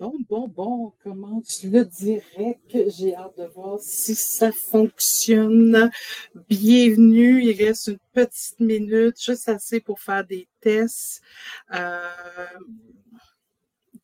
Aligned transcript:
Bon, 0.00 0.14
bon, 0.28 0.46
bon, 0.46 0.92
comment 1.02 1.42
je 1.42 1.66
le 1.66 1.84
dirais 1.84 2.60
j'ai 2.72 3.16
hâte 3.16 3.36
de 3.36 3.46
voir 3.46 3.80
si 3.80 4.14
ça 4.14 4.52
fonctionne? 4.52 5.90
Bienvenue, 6.48 7.42
il 7.42 7.60
reste 7.60 7.88
une 7.88 7.98
petite 8.12 8.60
minute, 8.60 9.20
juste 9.20 9.48
assez 9.48 9.80
pour 9.80 9.98
faire 9.98 10.24
des 10.24 10.46
tests. 10.60 11.20
Euh, 11.74 12.06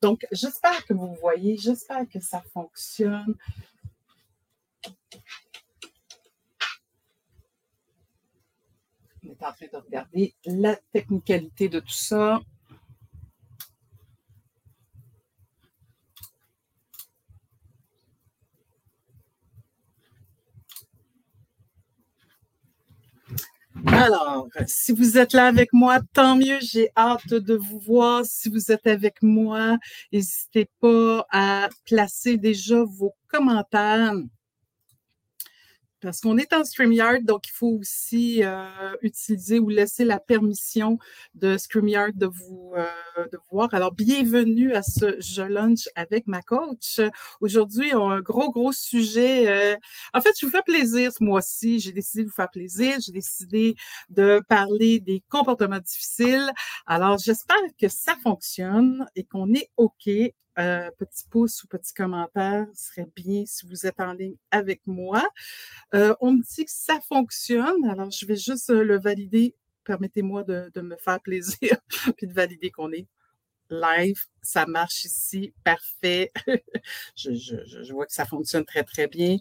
donc, 0.03 0.27
j'espère 0.33 0.85
que 0.85 0.95
vous 0.95 1.15
voyez, 1.15 1.57
j'espère 1.59 2.09
que 2.09 2.19
ça 2.19 2.43
fonctionne. 2.53 3.37
On 9.23 9.29
est 9.29 9.43
en 9.45 9.53
train 9.53 9.67
de 9.73 9.77
regarder 9.77 10.35
la 10.45 10.75
technicalité 10.93 11.69
de 11.69 11.79
tout 11.79 11.89
ça. 11.89 12.41
Alors, 23.87 24.49
si 24.67 24.93
vous 24.93 25.19
êtes 25.19 25.33
là 25.33 25.47
avec 25.47 25.73
moi, 25.73 26.01
tant 26.13 26.37
mieux. 26.37 26.59
J'ai 26.61 26.91
hâte 26.97 27.35
de 27.35 27.55
vous 27.55 27.79
voir. 27.79 28.25
Si 28.25 28.49
vous 28.49 28.73
êtes 28.73 28.87
avec 28.87 29.23
moi, 29.23 29.79
n'hésitez 30.13 30.69
pas 30.81 31.27
à 31.31 31.69
placer 31.85 32.37
déjà 32.37 32.83
vos 32.85 33.15
commentaires 33.29 34.15
parce 36.05 36.21
qu'on 36.21 36.37
est 36.37 36.53
en 36.53 36.65
StreamYard, 36.65 37.23
donc 37.23 37.49
il 37.49 37.53
faut 37.53 37.79
aussi 37.81 38.45
euh, 38.45 38.67
utiliser 39.01 39.59
ou 39.59 39.71
laisser 39.71 40.05
la 40.05 40.21
permission 40.21 40.99
de 41.35 41.57
StreamYard 41.57 42.13
de 42.15 42.27
vous, 42.27 42.75
euh, 42.77 43.27
de 43.33 43.39
voir. 43.51 43.73
Alors, 43.73 43.93
bienvenue 43.93 44.75
à 44.75 44.83
ce 44.83 45.19
Je 45.19 45.43
Lunch 45.43 45.89
avec 45.95 46.27
ma 46.27 46.43
coach. 46.43 47.01
Aujourd'hui, 47.41 47.95
on 47.95 48.11
a 48.11 48.17
un 48.17 48.21
gros, 48.21 48.53
gros 48.53 48.73
sujet. 48.73 49.49
Euh, 49.49 49.77
en 50.13 50.21
fait, 50.21 50.35
je 50.39 50.45
vous 50.45 50.53
fais 50.53 50.63
plaisir 50.63 51.11
ce 51.11 51.25
mois-ci. 51.25 51.81
J'ai 51.81 51.93
décidé 51.93 52.25
de 52.25 52.29
vous 52.29 52.35
faire 52.35 52.51
plaisir. 52.51 52.99
J'ai 53.01 53.13
décidé 53.13 53.75
de 54.11 54.43
parler 54.47 55.01
des 55.01 55.23
comportements 55.31 55.81
difficiles. 55.81 56.51
Alors, 56.87 57.17
j'espère 57.17 57.57
que 57.81 57.89
ça 57.89 58.15
fonctionne 58.23 59.07
et 59.17 59.25
qu'on 59.25 59.55
est 59.55 59.71
OK 59.79 60.11
euh, 60.59 60.91
petit 60.99 61.25
pouce 61.29 61.65
ou 61.65 61.67
petit 61.69 61.93
commentaire 61.93 62.67
serait 62.75 63.09
bien 63.17 63.45
si 63.47 63.67
vous 63.67 63.87
êtes 63.87 64.01
en 64.01 64.13
ligne 64.13 64.37
avec 64.51 64.87
moi. 64.87 65.27
Euh, 65.95 66.15
on 66.21 66.33
me 66.33 66.43
dit 66.43 66.65
que 66.65 66.71
ça 66.71 67.01
fonctionne, 67.09 67.85
alors 67.89 68.11
je 68.11 68.25
vais 68.25 68.37
juste 68.37 68.71
euh, 68.71 68.85
le 68.85 68.99
valider. 68.99 69.55
Permettez-moi 69.85 70.45
de, 70.45 70.81
me 70.81 70.97
faire 70.97 71.21
plaisir 71.25 71.77
puis 72.17 72.27
de 72.27 72.33
valider 72.33 72.71
qu'on 72.71 72.93
est 72.93 73.07
live. 73.69 74.21
Ça 74.43 74.67
marche 74.67 75.05
ici, 75.05 75.53
parfait. 75.65 76.33
je, 77.17 77.93
vois 77.93 78.07
que 78.07 78.13
ça 78.13 78.25
fonctionne 78.25 78.65
très, 78.65 78.85
très 78.85 79.09
bien. 79.09 79.39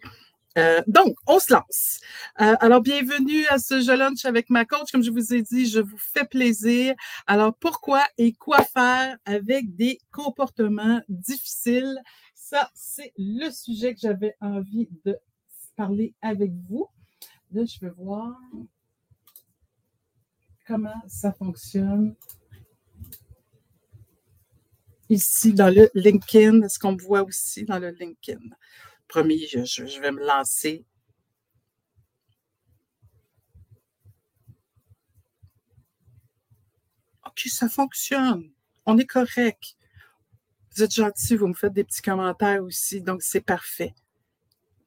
Euh, 0.57 0.81
donc, 0.85 1.15
on 1.25 1.39
se 1.39 1.51
lance. 1.51 1.99
Euh, 2.39 2.55
alors, 2.59 2.81
bienvenue 2.81 3.45
à 3.47 3.57
ce 3.57 3.81
Je 3.81 3.91
Lunch 3.91 4.25
avec 4.25 4.49
ma 4.49 4.65
coach. 4.65 4.91
Comme 4.91 5.03
je 5.03 5.09
vous 5.09 5.33
ai 5.33 5.41
dit, 5.41 5.65
je 5.65 5.79
vous 5.79 5.97
fais 5.97 6.25
plaisir. 6.25 6.93
Alors, 7.25 7.55
pourquoi 7.55 8.03
et 8.17 8.33
quoi 8.33 8.61
faire 8.63 9.17
avec 9.25 9.75
des 9.75 9.99
comportements 10.11 11.01
difficiles? 11.09 11.99
Ça, 12.35 12.69
c'est 12.75 13.13
le 13.17 13.49
sujet 13.49 13.95
que 13.95 14.01
j'avais 14.01 14.35
envie 14.41 14.87
de 15.05 15.17
parler 15.75 16.13
avec 16.21 16.51
vous. 16.69 16.87
Là, 17.51 17.63
je 17.65 17.79
vais 17.79 17.91
voir 17.97 18.37
comment 20.67 21.01
ça 21.07 21.31
fonctionne. 21.33 22.15
Ici, 25.09 25.53
dans 25.53 25.73
le 25.73 25.89
LinkedIn, 25.95 26.61
est-ce 26.61 26.77
qu'on 26.79 26.93
me 26.93 27.01
voit 27.01 27.23
aussi 27.23 27.65
dans 27.65 27.79
le 27.79 27.89
LinkedIn? 27.89 28.39
Promis, 29.13 29.45
je, 29.47 29.99
vais 30.01 30.11
me 30.11 30.25
lancer. 30.25 30.83
OK, 37.27 37.41
ça 37.45 37.69
fonctionne. 37.69 38.51
On 38.87 38.97
est 38.97 39.05
correct. 39.05 39.77
Vous 40.75 40.81
êtes 40.81 40.95
gentil, 40.95 41.35
vous 41.35 41.47
me 41.47 41.53
faites 41.53 41.73
des 41.73 41.83
petits 41.83 42.01
commentaires 42.01 42.63
aussi, 42.63 43.01
donc 43.01 43.21
c'est 43.21 43.45
parfait. 43.45 43.93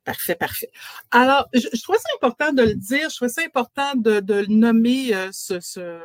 Parfait, 0.03 0.35
parfait. 0.35 0.73
Alors, 1.13 1.49
je, 1.53 1.81
trouvais 1.81 1.99
ça 1.99 2.09
important 2.17 2.53
de 2.53 2.63
le 2.63 2.75
dire, 2.75 3.09
je 3.09 3.15
trouvais 3.15 3.31
ça 3.31 3.43
important 3.43 3.95
de, 3.95 4.19
de 4.19 4.45
nommer 4.47 5.15
euh, 5.15 5.31
ce, 5.31 6.01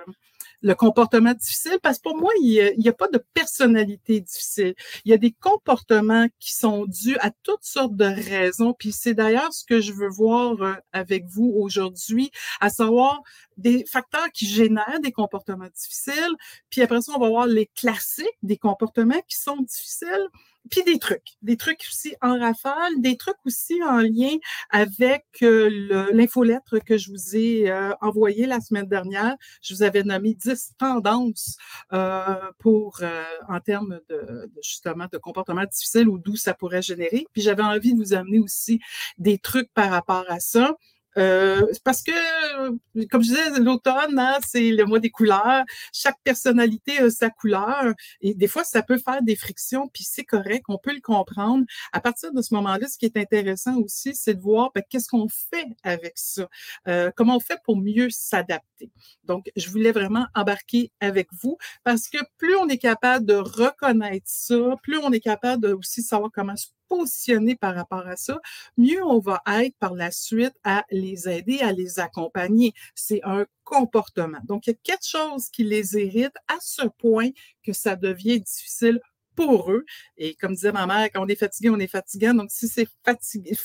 le 0.61 0.75
comportement 0.75 1.33
difficile 1.33 1.79
parce 1.81 1.97
que 1.97 2.03
pour 2.03 2.17
moi, 2.17 2.31
il 2.41 2.73
n'y 2.77 2.89
a, 2.89 2.93
pas 2.93 3.07
de 3.07 3.23
personnalité 3.33 4.19
difficile. 4.21 4.75
Il 5.05 5.11
y 5.11 5.13
a 5.13 5.17
des 5.17 5.31
comportements 5.31 6.27
qui 6.39 6.53
sont 6.55 6.85
dus 6.85 7.17
à 7.19 7.31
toutes 7.43 7.63
sortes 7.63 7.95
de 7.95 8.05
raisons. 8.05 8.73
Puis 8.73 8.91
c'est 8.91 9.13
d'ailleurs 9.13 9.51
ce 9.53 9.65
que 9.65 9.81
je 9.81 9.93
veux 9.93 10.09
voir 10.09 10.61
euh, 10.61 10.73
avec 10.93 11.25
vous 11.25 11.51
aujourd'hui, 11.55 12.31
à 12.59 12.69
savoir 12.69 13.21
des 13.57 13.85
facteurs 13.85 14.29
qui 14.33 14.45
génèrent 14.45 14.99
des 15.01 15.11
comportements 15.11 15.69
difficiles. 15.73 16.35
Puis 16.69 16.81
après 16.81 17.01
ça, 17.01 17.13
on 17.15 17.19
va 17.19 17.29
voir 17.29 17.47
les 17.47 17.67
classiques 17.67 18.27
des 18.43 18.57
comportements 18.57 19.21
qui 19.27 19.37
sont 19.37 19.57
difficiles 19.57 20.27
puis 20.69 20.83
des 20.83 20.99
trucs, 20.99 21.37
des 21.41 21.57
trucs 21.57 21.81
aussi 21.89 22.15
en 22.21 22.39
rafale, 22.39 22.99
des 22.99 23.17
trucs 23.17 23.37
aussi 23.45 23.81
en 23.83 23.99
lien 23.99 24.35
avec 24.69 25.25
euh, 25.41 26.09
l'infolettre 26.13 26.79
que 26.79 26.97
je 26.97 27.09
vous 27.11 27.35
ai 27.35 27.69
euh, 27.69 27.93
envoyée 28.01 28.45
la 28.45 28.59
semaine 28.59 28.85
dernière. 28.85 29.35
Je 29.61 29.73
vous 29.73 29.83
avais 29.83 30.03
nommé 30.03 30.33
10 30.33 30.75
tendances 30.77 31.57
euh, 31.93 32.35
pour, 32.59 33.01
en 33.47 33.59
termes 33.59 33.99
de, 34.09 34.51
justement 34.61 35.07
de 35.11 35.17
comportement 35.17 35.65
difficile 35.65 36.07
ou 36.07 36.17
d'où 36.17 36.35
ça 36.35 36.53
pourrait 36.53 36.81
générer. 36.81 37.25
Puis 37.33 37.41
j'avais 37.41 37.63
envie 37.63 37.93
de 37.93 37.99
vous 37.99 38.13
amener 38.13 38.39
aussi 38.39 38.79
des 39.17 39.37
trucs 39.37 39.71
par 39.73 39.89
rapport 39.89 40.25
à 40.29 40.39
ça. 40.39 40.75
Euh, 41.17 41.67
parce 41.83 42.01
que, 42.03 42.11
comme 43.07 43.23
je 43.23 43.29
disais, 43.29 43.59
l'automne, 43.59 44.17
hein, 44.17 44.37
c'est 44.45 44.71
le 44.71 44.85
mois 44.85 44.99
des 44.99 45.09
couleurs. 45.09 45.63
Chaque 45.93 46.17
personnalité 46.23 46.99
a 46.99 47.09
sa 47.09 47.29
couleur. 47.29 47.93
Et 48.21 48.33
des 48.33 48.47
fois, 48.47 48.63
ça 48.63 48.81
peut 48.81 48.97
faire 48.97 49.21
des 49.21 49.35
frictions, 49.35 49.89
puis 49.93 50.03
c'est 50.03 50.23
correct, 50.23 50.63
on 50.69 50.77
peut 50.77 50.93
le 50.93 51.01
comprendre. 51.01 51.65
À 51.93 51.99
partir 51.99 52.33
de 52.33 52.41
ce 52.41 52.53
moment-là, 52.55 52.87
ce 52.87 52.97
qui 52.97 53.05
est 53.05 53.17
intéressant 53.17 53.77
aussi, 53.77 54.15
c'est 54.15 54.35
de 54.35 54.41
voir 54.41 54.71
ben, 54.73 54.83
qu'est-ce 54.89 55.07
qu'on 55.07 55.27
fait 55.27 55.67
avec 55.83 56.13
ça? 56.15 56.47
Euh, 56.87 57.11
comment 57.15 57.37
on 57.37 57.39
fait 57.39 57.59
pour 57.63 57.77
mieux 57.77 58.09
s'adapter? 58.09 58.91
Donc, 59.23 59.51
je 59.55 59.69
voulais 59.69 59.91
vraiment 59.91 60.27
embarquer 60.35 60.91
avec 60.99 61.27
vous 61.41 61.57
parce 61.83 62.07
que 62.09 62.17
plus 62.37 62.55
on 62.55 62.67
est 62.69 62.77
capable 62.77 63.25
de 63.25 63.35
reconnaître 63.35 64.25
ça, 64.27 64.75
plus 64.83 64.97
on 64.97 65.11
est 65.11 65.19
capable 65.19 65.63
de 65.63 65.73
aussi 65.73 66.01
savoir 66.01 66.31
comment 66.33 66.55
se 66.55 66.67
positionner 66.91 67.55
par 67.55 67.73
rapport 67.73 68.05
à 68.05 68.17
ça, 68.17 68.41
mieux 68.77 69.01
on 69.01 69.19
va 69.19 69.41
être 69.47 69.77
par 69.77 69.93
la 69.93 70.11
suite 70.11 70.53
à 70.65 70.83
les 70.91 71.29
aider, 71.29 71.59
à 71.61 71.71
les 71.71 71.99
accompagner. 71.99 72.73
C'est 72.95 73.21
un 73.23 73.45
comportement. 73.63 74.39
Donc, 74.43 74.67
il 74.67 74.71
y 74.71 74.73
a 74.73 74.77
quelque 74.83 75.07
chose 75.07 75.49
qui 75.49 75.63
les 75.63 75.95
irrite 75.95 76.35
à 76.49 76.57
ce 76.59 76.85
point 76.99 77.29
que 77.63 77.71
ça 77.71 77.95
devient 77.95 78.41
difficile 78.41 78.99
pour 79.35 79.71
eux. 79.71 79.85
Et 80.17 80.35
comme 80.35 80.53
disait 80.53 80.73
ma 80.73 80.85
mère, 80.85 81.09
quand 81.13 81.23
on 81.23 81.27
est 81.27 81.35
fatigué, 81.35 81.69
on 81.69 81.79
est 81.79 81.87
fatiguant. 81.87 82.33
Donc, 82.33 82.51
si 82.51 82.67
c'est 82.67 82.89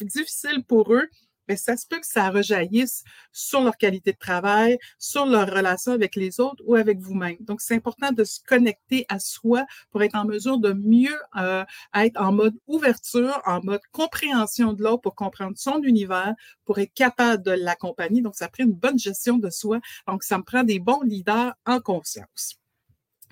difficile 0.02 0.62
pour 0.64 0.94
eux, 0.94 1.08
mais 1.48 1.56
ça 1.56 1.76
se 1.76 1.86
peut 1.86 1.98
que 2.00 2.06
ça 2.06 2.30
rejaillisse 2.30 3.04
sur 3.32 3.62
leur 3.62 3.76
qualité 3.76 4.12
de 4.12 4.18
travail, 4.18 4.78
sur 4.98 5.26
leur 5.26 5.48
relation 5.48 5.92
avec 5.92 6.16
les 6.16 6.40
autres 6.40 6.62
ou 6.66 6.74
avec 6.74 6.98
vous-même. 6.98 7.36
Donc, 7.40 7.60
c'est 7.60 7.74
important 7.74 8.12
de 8.12 8.24
se 8.24 8.40
connecter 8.46 9.06
à 9.08 9.18
soi 9.18 9.64
pour 9.90 10.02
être 10.02 10.14
en 10.14 10.24
mesure 10.24 10.58
de 10.58 10.72
mieux 10.72 11.18
euh, 11.36 11.64
être 11.94 12.20
en 12.20 12.32
mode 12.32 12.54
ouverture, 12.66 13.40
en 13.46 13.60
mode 13.62 13.80
compréhension 13.92 14.72
de 14.72 14.82
l'autre 14.82 15.02
pour 15.02 15.14
comprendre 15.14 15.56
son 15.56 15.82
univers, 15.82 16.34
pour 16.64 16.78
être 16.78 16.94
capable 16.94 17.42
de 17.42 17.52
l'accompagner. 17.52 18.22
Donc, 18.22 18.36
ça 18.36 18.48
prend 18.48 18.64
une 18.64 18.72
bonne 18.72 18.98
gestion 18.98 19.38
de 19.38 19.50
soi. 19.50 19.80
Donc, 20.06 20.22
ça 20.22 20.38
me 20.38 20.42
prend 20.42 20.62
des 20.62 20.78
bons 20.78 21.02
leaders 21.02 21.54
en 21.66 21.80
conscience. 21.80 22.58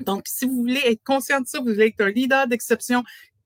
Donc, 0.01 0.25
si 0.27 0.47
vous 0.47 0.57
voulez 0.57 0.81
être 0.85 1.05
conscient 1.05 1.41
de 1.41 1.47
ça, 1.47 1.59
vous 1.59 1.67
voulez 1.67 1.87
être 1.87 2.01
un 2.01 2.11
leader 2.11 2.49
d'exception 2.49 3.05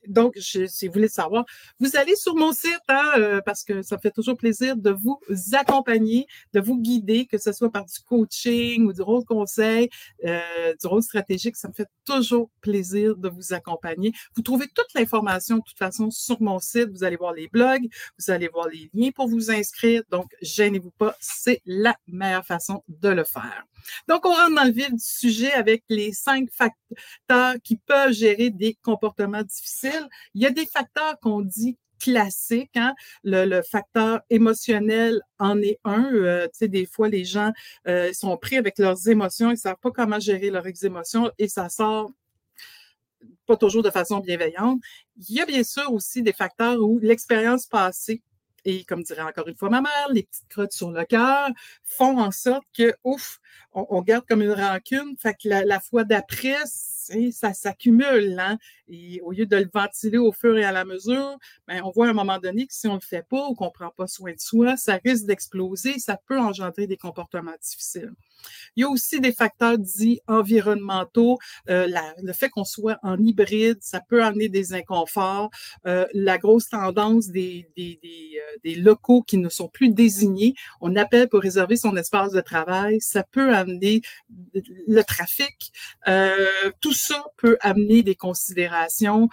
donc, 0.09 0.35
je, 0.37 0.67
si 0.67 0.87
vous 0.87 0.95
voulez 0.95 1.09
savoir, 1.09 1.45
vous 1.79 1.97
allez 1.97 2.17
sur 2.17 2.35
mon 2.35 2.53
site, 2.53 2.81
hein, 2.89 3.11
euh, 3.19 3.41
parce 3.45 3.63
que 3.63 3.83
ça 3.83 3.99
fait 3.99 4.11
toujours 4.11 4.37
plaisir 4.37 4.77
de 4.77 4.91
vous 4.91 5.21
accompagner, 5.53 6.27
de 6.55 6.61
vous 6.61 6.81
guider, 6.81 7.27
que 7.27 7.39
ce 7.39 7.53
soit 7.53 7.71
par 7.71 7.85
du 7.85 8.01
coaching 8.07 8.87
ou 8.87 8.93
du 8.93 9.03
rôle 9.03 9.25
conseil, 9.25 9.91
euh, 10.25 10.75
du 10.81 10.87
rôle 10.87 11.03
stratégique. 11.03 11.57
Ça 11.57 11.69
me 11.69 11.75
fait 11.75 11.89
toujours 12.05 12.51
plaisir 12.61 13.17
de 13.17 13.29
vous 13.29 13.53
accompagner. 13.53 14.13
Vous 14.35 14.43
trouvez 14.43 14.67
toute 14.69 14.93
l'information, 14.95 15.57
de 15.59 15.63
toute 15.63 15.79
façon, 15.79 16.11
sur 16.11 16.41
mon 16.41 16.59
site. 16.59 16.89
Vous 16.91 17.05
allez 17.05 17.17
voir 17.17 17.33
les 17.33 17.49
blogs, 17.49 17.87
vous 18.19 18.31
allez 18.31 18.49
voir 18.49 18.69
les 18.69 18.91
liens 18.95 19.11
pour 19.11 19.29
vous 19.29 19.51
inscrire. 19.51 20.03
Donc, 20.11 20.35
gênez-vous 20.41 20.93
pas, 20.93 21.17
c'est 21.21 21.61
la 21.67 21.97
meilleure 22.07 22.47
façon 22.47 22.83
de 22.89 23.09
le 23.09 23.25
faire. 23.25 23.65
Donc, 24.09 24.27
on 24.27 24.31
rentre 24.31 24.55
dans 24.55 24.65
le 24.65 24.73
vif 24.73 24.91
du 24.91 24.99
sujet 24.99 25.53
avec 25.53 25.85
les 25.89 26.13
cinq 26.13 26.49
facteurs 26.51 27.55
qui 27.63 27.77
peuvent 27.77 28.13
gérer 28.13 28.51
des 28.51 28.77
comportements 28.83 29.43
difficiles. 29.43 29.98
Il 30.35 30.43
y 30.43 30.47
a 30.47 30.51
des 30.51 30.67
facteurs 30.67 31.19
qu'on 31.21 31.41
dit 31.41 31.77
classiques. 32.01 32.77
Hein. 32.77 32.95
Le, 33.25 33.61
facteur 33.63 34.21
émotionnel 34.31 35.21
en 35.39 35.61
est 35.61 35.79
un. 35.85 36.13
Euh, 36.13 36.47
tu 36.47 36.59
sais, 36.59 36.69
des 36.69 36.87
fois, 36.87 37.09
les 37.09 37.25
gens 37.25 37.53
euh, 37.87 38.13
sont 38.13 38.37
pris 38.37 38.57
avec 38.57 38.79
leurs 38.79 39.09
émotions, 39.09 39.49
ils 39.49 39.55
ne 39.55 39.59
savent 39.59 39.77
pas 39.83 39.91
comment 39.91 40.21
gérer 40.21 40.51
leurs 40.51 40.85
émotions 40.85 41.31
et 41.39 41.49
ça 41.49 41.69
sort 41.69 42.11
pas 43.47 43.57
toujours 43.57 43.83
de 43.83 43.91
façon 43.91 44.21
bienveillante. 44.21 44.81
Il 45.17 45.35
y 45.35 45.41
a 45.41 45.47
bien 45.47 45.65
sûr 45.65 45.93
aussi 45.93 46.23
des 46.23 46.33
facteurs 46.33 46.81
où 46.81 46.99
l'expérience 47.01 47.67
passée 47.67 48.23
et 48.65 48.85
comme 48.85 49.03
dirait 49.03 49.23
encore 49.23 49.49
une 49.49 49.57
fois 49.57 49.71
ma 49.71 49.81
mère, 49.81 50.09
les 50.11 50.25
petites 50.25 50.49
crottes 50.49 50.73
sur 50.73 50.91
le 50.91 51.05
cœur 51.05 51.49
font 51.85 52.19
en 52.19 52.31
sorte 52.31 52.65
que, 52.77 52.95
ouf, 53.05 53.39
on, 53.73 54.03
garde 54.03 54.27
comme 54.27 54.43
une 54.43 54.53
rancune. 54.53 55.17
Fait 55.19 55.35
que 55.35 55.49
la, 55.49 55.81
fois 55.81 56.05
d'après, 56.05 56.57
ça 57.33 57.53
s'accumule. 57.53 58.39
Hein? 58.39 58.59
Et 58.89 59.21
au 59.23 59.33
lieu 59.33 59.47
de 59.47 59.57
le 59.57 59.69
ventiler 59.73 60.19
au 60.19 60.33
fur 60.33 60.57
et 60.57 60.65
à 60.65 60.73
la 60.73 60.85
mesure, 60.85 61.39
ben, 61.67 61.83
on 61.85 61.91
voit 61.91 62.07
à 62.07 62.11
un 62.11 62.15
moment 62.15 62.39
donné 62.39 62.67
que 62.67 62.75
si 62.75 62.87
on 62.87 62.95
ne 62.95 63.01
le 63.01 63.07
fait 63.07 63.27
pas 63.29 63.47
ou 63.49 63.55
qu'on 63.55 63.67
ne 63.67 63.71
prend 63.71 63.91
pas 63.91 64.07
soin 64.07 64.33
de 64.33 64.41
soi, 64.41 64.77
ça 64.77 64.99
risque 65.05 65.27
d'exploser. 65.27 65.99
Ça 65.99 66.19
peut 66.27 66.39
engendrer 66.39 66.87
des 66.87 66.97
comportements 66.97 67.55
difficiles. 67.61 68.13
Il 68.77 68.83
y 68.83 68.85
a 68.85 68.89
aussi 68.89 69.21
des 69.21 69.33
facteurs 69.33 69.79
dits 69.79 70.21
environnementaux. 70.27 71.39
Euh, 71.69 71.89
le 72.23 72.33
fait 72.33 72.49
qu'on 72.49 72.65
soit 72.65 72.99
en 73.03 73.19
hybride, 73.19 73.79
ça 73.81 74.01
peut 74.01 74.23
amener 74.23 74.49
des 74.49 74.75
inconforts. 74.75 75.51
Euh, 75.87 76.07
la 76.15 76.39
grosse 76.39 76.69
tendance 76.69 77.29
euh, 77.29 77.63
des, 77.77 78.75
locaux 78.77 79.23
qui 79.23 79.39
ne 79.39 79.49
sont 79.49 79.69
plus 79.69 79.91
désignés, 79.91 80.55
on 80.81 80.95
appelle 80.97 81.29
pour 81.29 81.41
réserver 81.41 81.77
son 81.77 81.97
espace 81.97 82.33
de 82.33 82.41
travail, 82.41 83.01
ça 83.01 83.23
peut 83.23 83.55
amener 83.55 84.03
le 84.55 85.03
trafic. 85.03 85.73
tout 86.81 86.93
ça 86.99 87.25
peut 87.37 87.57
amener 87.61 88.03
des 88.03 88.15
considérations 88.15 89.29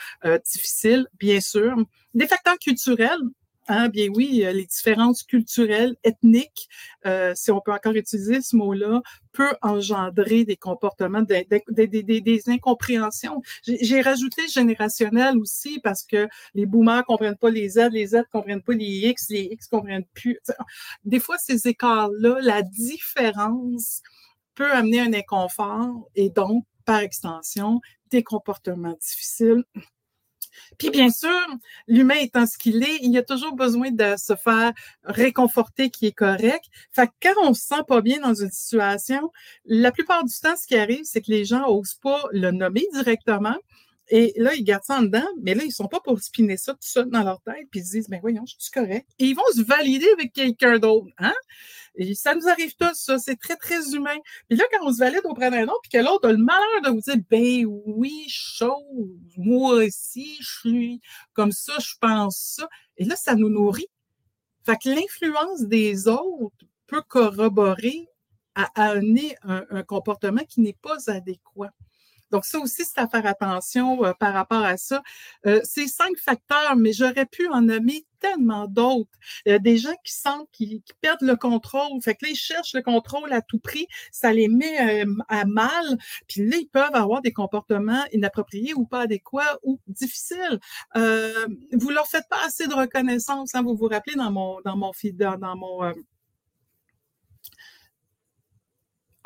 difficiles, 0.46 1.08
bien 1.20 1.42
sûr. 1.42 1.76
Des 2.14 2.28
facteurs 2.28 2.58
culturels, 2.60 3.20
ah, 3.68 3.88
bien 3.88 4.10
oui, 4.14 4.44
euh, 4.46 4.52
les 4.52 4.66
différences 4.66 5.24
culturelles, 5.24 5.96
ethniques, 6.04 6.70
euh, 7.08 7.34
si 7.36 7.50
on 7.50 7.60
peut 7.62 7.74
encore 7.74 7.94
utiliser 7.94 8.42
ce 8.42 8.56
mot-là, 8.56 9.02
peut 9.32 9.56
engendrer 9.64 10.46
des 10.46 10.56
comportements, 10.56 11.24
des, 11.24 11.48
des, 11.70 12.44
incompréhensions. 12.50 13.42
J'ai 13.64 14.02
rajouté 14.02 14.48
générationnel 14.48 15.38
aussi 15.40 15.80
parce 15.80 16.04
que 16.04 16.28
les 16.54 16.68
boomers 16.68 17.04
comprennent 17.06 17.38
pas 17.38 17.50
les 17.50 17.70
Z, 17.70 17.90
les 17.92 18.08
Z 18.08 18.26
comprennent 18.32 18.62
pas 18.62 18.74
les 18.74 19.10
X, 19.10 19.30
les 19.30 19.50
X 19.52 19.68
comprennent 19.68 20.06
plus. 20.14 20.40
Des 21.04 21.20
fois, 21.20 21.38
ces 21.40 21.68
écarts-là, 21.68 22.38
la 22.42 22.62
différence 22.62 24.04
peut 24.54 24.72
amener 24.72 25.00
un 25.00 25.14
inconfort 25.14 26.08
et 26.16 26.30
donc, 26.30 26.66
par 26.86 27.00
extension, 27.00 27.82
des 28.12 28.24
comportements 28.24 28.98
difficiles 29.02 29.64
puis 30.78 30.90
bien 30.90 31.10
sûr, 31.10 31.30
l'humain 31.88 32.16
étant 32.16 32.46
ce 32.46 32.58
qu'il 32.58 32.84
est, 32.84 33.00
il 33.02 33.12
y 33.12 33.18
a 33.18 33.24
toujours 33.24 33.56
besoin 33.56 33.92
de 33.92 34.16
se 34.18 34.36
faire 34.36 34.74
réconforter 35.04 35.90
qui 35.90 36.08
est 36.08 36.12
correct. 36.12 36.66
Fait 36.92 37.08
que 37.08 37.14
quand 37.22 37.50
on 37.50 37.54
se 37.54 37.62
sent 37.62 37.84
pas 37.88 38.02
bien 38.02 38.20
dans 38.20 38.34
une 38.34 38.52
situation, 38.52 39.32
la 39.66 39.92
plupart 39.92 40.24
du 40.24 40.34
temps, 40.34 40.56
ce 40.56 40.68
qui 40.68 40.76
arrive, 40.76 41.04
c'est 41.04 41.22
que 41.22 41.32
les 41.32 41.46
gens 41.46 41.68
osent 41.68 41.96
pas 41.96 42.24
le 42.32 42.52
nommer 42.52 42.86
directement. 42.94 43.56
Et 44.10 44.34
là, 44.38 44.54
ils 44.54 44.64
gardent 44.64 44.84
ça 44.84 45.00
en 45.00 45.02
dedans, 45.02 45.28
mais 45.42 45.56
là, 45.56 45.64
ils 45.64 45.72
sont 45.72 45.88
pas 45.88 46.00
pour 46.00 46.20
spinner 46.20 46.58
ça 46.58 46.74
tout 46.74 46.80
ça 46.82 47.04
dans 47.04 47.24
leur 47.24 47.42
tête, 47.42 47.68
puis 47.72 47.80
ils 47.80 47.86
se 47.86 47.92
disent, 47.92 48.10
ben 48.10 48.20
voyons, 48.22 48.44
je 48.46 48.56
suis 48.60 48.72
correct. 48.72 49.10
Et 49.18 49.26
ils 49.26 49.36
vont 49.36 49.42
se 49.56 49.64
valider 49.64 50.08
avec 50.14 50.32
quelqu'un 50.32 50.78
d'autre, 50.78 51.08
hein? 51.18 51.34
Et 51.98 52.14
ça 52.14 52.36
nous 52.36 52.48
arrive 52.48 52.76
tous, 52.76 52.94
ça. 52.94 53.18
C'est 53.18 53.38
très, 53.38 53.56
très 53.56 53.94
humain. 53.94 54.18
Puis 54.50 54.58
là, 54.58 54.66
quand 54.72 54.86
on 54.86 54.92
se 54.92 55.00
valide 55.00 55.22
auprès 55.24 55.50
d'un 55.50 55.64
autre, 55.64 55.80
puis 55.84 55.92
que 55.92 56.06
l'autre 56.06 56.28
a 56.28 56.32
le 56.32 56.38
malheur 56.38 56.82
de 56.84 56.90
vous 56.90 57.02
dire, 57.02 57.16
ben 57.30 57.66
oui, 57.86 58.26
chose, 58.28 58.76
moi 59.38 59.76
aussi, 59.76 60.38
je 60.40 60.60
suis 60.60 61.02
comme 61.34 61.52
ça, 61.52 61.74
je 61.80 61.94
pense 62.00 62.38
ça. 62.38 62.68
Et 62.98 63.06
là, 63.06 63.16
ça 63.16 63.36
nous 63.36 63.50
nourrit. 63.50 63.88
Fait 64.66 64.78
que 64.78 64.90
l'influence 64.90 65.62
des 65.64 66.08
autres 66.08 66.66
peut 66.88 67.02
corroborer 67.02 68.08
à 68.56 68.90
amener 68.90 69.36
un 69.44 69.84
comportement 69.84 70.44
qui 70.48 70.62
n'est 70.62 70.78
pas 70.82 70.98
adéquat. 71.08 71.72
Donc, 72.32 72.46
ça 72.46 72.60
aussi, 72.60 72.84
c'est 72.86 73.00
à 73.00 73.08
faire 73.08 73.26
attention 73.26 74.04
euh, 74.06 74.14
par 74.20 74.34
rapport 74.34 74.64
à 74.64 74.78
ça. 74.78 75.02
Euh, 75.46 75.62
c'est 75.64 75.88
cinq 75.88 76.18
facteurs, 76.18 76.76
mais 76.76 76.94
j'aurais 76.94 77.26
pu 77.26 77.48
en 77.48 77.62
nommer 77.62 78.06
tellement 78.20 78.68
d'autres. 78.68 79.12
A 79.48 79.60
des 79.60 79.78
gens 79.78 79.94
qui 80.04 80.14
sentent 80.14 80.50
qu'ils 80.52 80.82
perdent 81.02 81.22
le 81.22 81.36
contrôle. 81.36 82.02
Fait 82.02 82.16
que 82.16 82.26
là, 82.26 82.32
ils 82.32 82.36
cherchent 82.36 82.74
le 82.74 82.82
contrôle 82.82 83.32
à 83.32 83.42
tout 83.42 83.60
prix. 83.60 83.88
Ça 84.12 84.34
les 84.34 84.48
met 84.48 85.04
euh, 85.04 85.14
à 85.28 85.46
mal. 85.46 85.98
Puis 86.28 86.48
là, 86.48 86.58
ils 86.58 86.68
peuvent 86.68 86.96
avoir 86.96 87.22
des 87.22 87.34
comportements 87.34 88.04
inappropriés 88.12 88.74
ou 88.74 88.86
pas 88.86 89.02
adéquats 89.02 89.58
ou 89.64 89.80
difficiles. 89.88 90.60
Euh, 90.96 91.48
vous 91.74 91.90
leur 91.90 92.08
faites 92.08 92.28
pas 92.30 92.44
assez 92.46 92.68
de 92.68 92.74
reconnaissance. 92.74 93.54
Hein. 93.56 93.64
Vous 93.64 93.76
vous 93.76 93.88
rappelez 93.88 94.16
dans 94.16 94.32
mon 94.32 94.60
dans 94.62 94.76
mon 94.76 94.92
dans, 95.14 95.38
dans 95.38 95.56
mon 95.56 95.94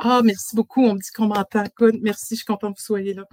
ah, 0.02 0.22
merci 0.24 0.56
beaucoup. 0.56 0.82
On 0.82 0.94
me 0.94 1.00
dit 1.00 1.10
qu'on 1.14 1.28
m'entend. 1.28 1.64
Merci, 2.02 2.28
je 2.32 2.36
suis 2.36 2.46
contente 2.46 2.76
que 2.76 2.80
vous 2.80 2.86
soyez 2.86 3.14
là 3.14 3.26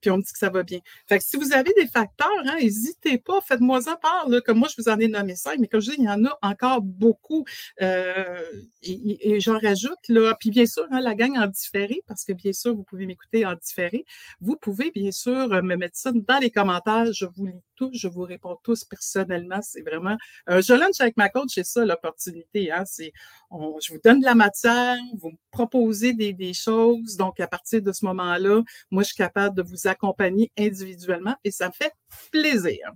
puis 0.00 0.10
on 0.10 0.18
me 0.18 0.22
dit 0.22 0.32
que 0.32 0.38
ça 0.38 0.50
va 0.50 0.62
bien. 0.62 0.80
Fait 1.08 1.18
que 1.18 1.24
si 1.24 1.36
vous 1.36 1.52
avez 1.52 1.72
des 1.74 1.86
facteurs, 1.86 2.28
hein, 2.46 2.56
n'hésitez 2.60 3.18
pas, 3.18 3.40
faites-moi 3.40 3.80
en 3.88 3.96
part, 3.96 4.28
là, 4.28 4.40
comme 4.40 4.58
moi, 4.58 4.68
je 4.68 4.80
vous 4.80 4.88
en 4.88 4.98
ai 4.98 5.08
nommé 5.08 5.34
cinq, 5.36 5.58
mais 5.58 5.68
comme 5.68 5.80
je 5.80 5.90
dis, 5.90 5.96
il 5.98 6.04
y 6.04 6.08
en 6.08 6.24
a 6.24 6.38
encore 6.42 6.82
beaucoup. 6.82 7.44
Euh, 7.82 8.42
et, 8.82 9.40
j'en 9.40 9.58
rajoute, 9.58 10.08
là, 10.08 10.34
puis 10.38 10.50
bien 10.50 10.66
sûr, 10.66 10.86
hein, 10.90 11.00
la 11.00 11.14
gang 11.14 11.36
en 11.36 11.46
différé, 11.46 12.02
parce 12.06 12.24
que 12.24 12.32
bien 12.32 12.52
sûr, 12.52 12.74
vous 12.74 12.82
pouvez 12.82 13.06
m'écouter 13.06 13.44
en 13.44 13.54
différé. 13.54 14.04
Vous 14.40 14.56
pouvez, 14.56 14.90
bien 14.90 15.10
sûr, 15.10 15.48
me 15.48 15.76
mettre 15.76 15.96
ça 15.96 16.12
dans 16.12 16.38
les 16.38 16.50
commentaires. 16.50 17.12
Je 17.12 17.26
vous 17.26 17.46
lis 17.46 17.52
tous, 17.76 17.90
je 17.94 18.08
vous 18.08 18.22
réponds 18.22 18.56
tous 18.62 18.84
personnellement. 18.84 19.60
C'est 19.62 19.82
vraiment 19.82 20.16
un 20.46 20.60
je 20.60 20.72
lunch 20.74 21.00
avec 21.00 21.16
ma 21.16 21.28
coach, 21.28 21.50
c'est 21.54 21.64
ça 21.64 21.84
l'opportunité. 21.84 22.70
Hein, 22.72 22.84
c'est, 22.84 23.12
je 23.50 23.92
vous 23.92 24.00
donne 24.04 24.20
de 24.20 24.24
la 24.24 24.34
matière, 24.34 24.98
vous 25.18 25.30
me 25.30 25.36
proposez 25.50 26.12
des, 26.12 26.32
des 26.32 26.52
choses. 26.52 27.16
Donc, 27.16 27.40
à 27.40 27.46
partir 27.46 27.82
de 27.82 27.92
ce 27.92 28.04
moment-là, 28.06 28.62
moi, 28.90 29.02
je 29.02 29.08
suis 29.08 29.16
capable 29.16 29.56
de 29.56 29.62
vous 29.62 29.87
accompagner 29.88 30.50
individuellement 30.58 31.36
et 31.44 31.50
ça 31.50 31.68
me 31.68 31.72
fait 31.72 31.92
plaisir. 32.30 32.90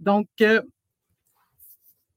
Donc, 0.00 0.26
euh, 0.40 0.62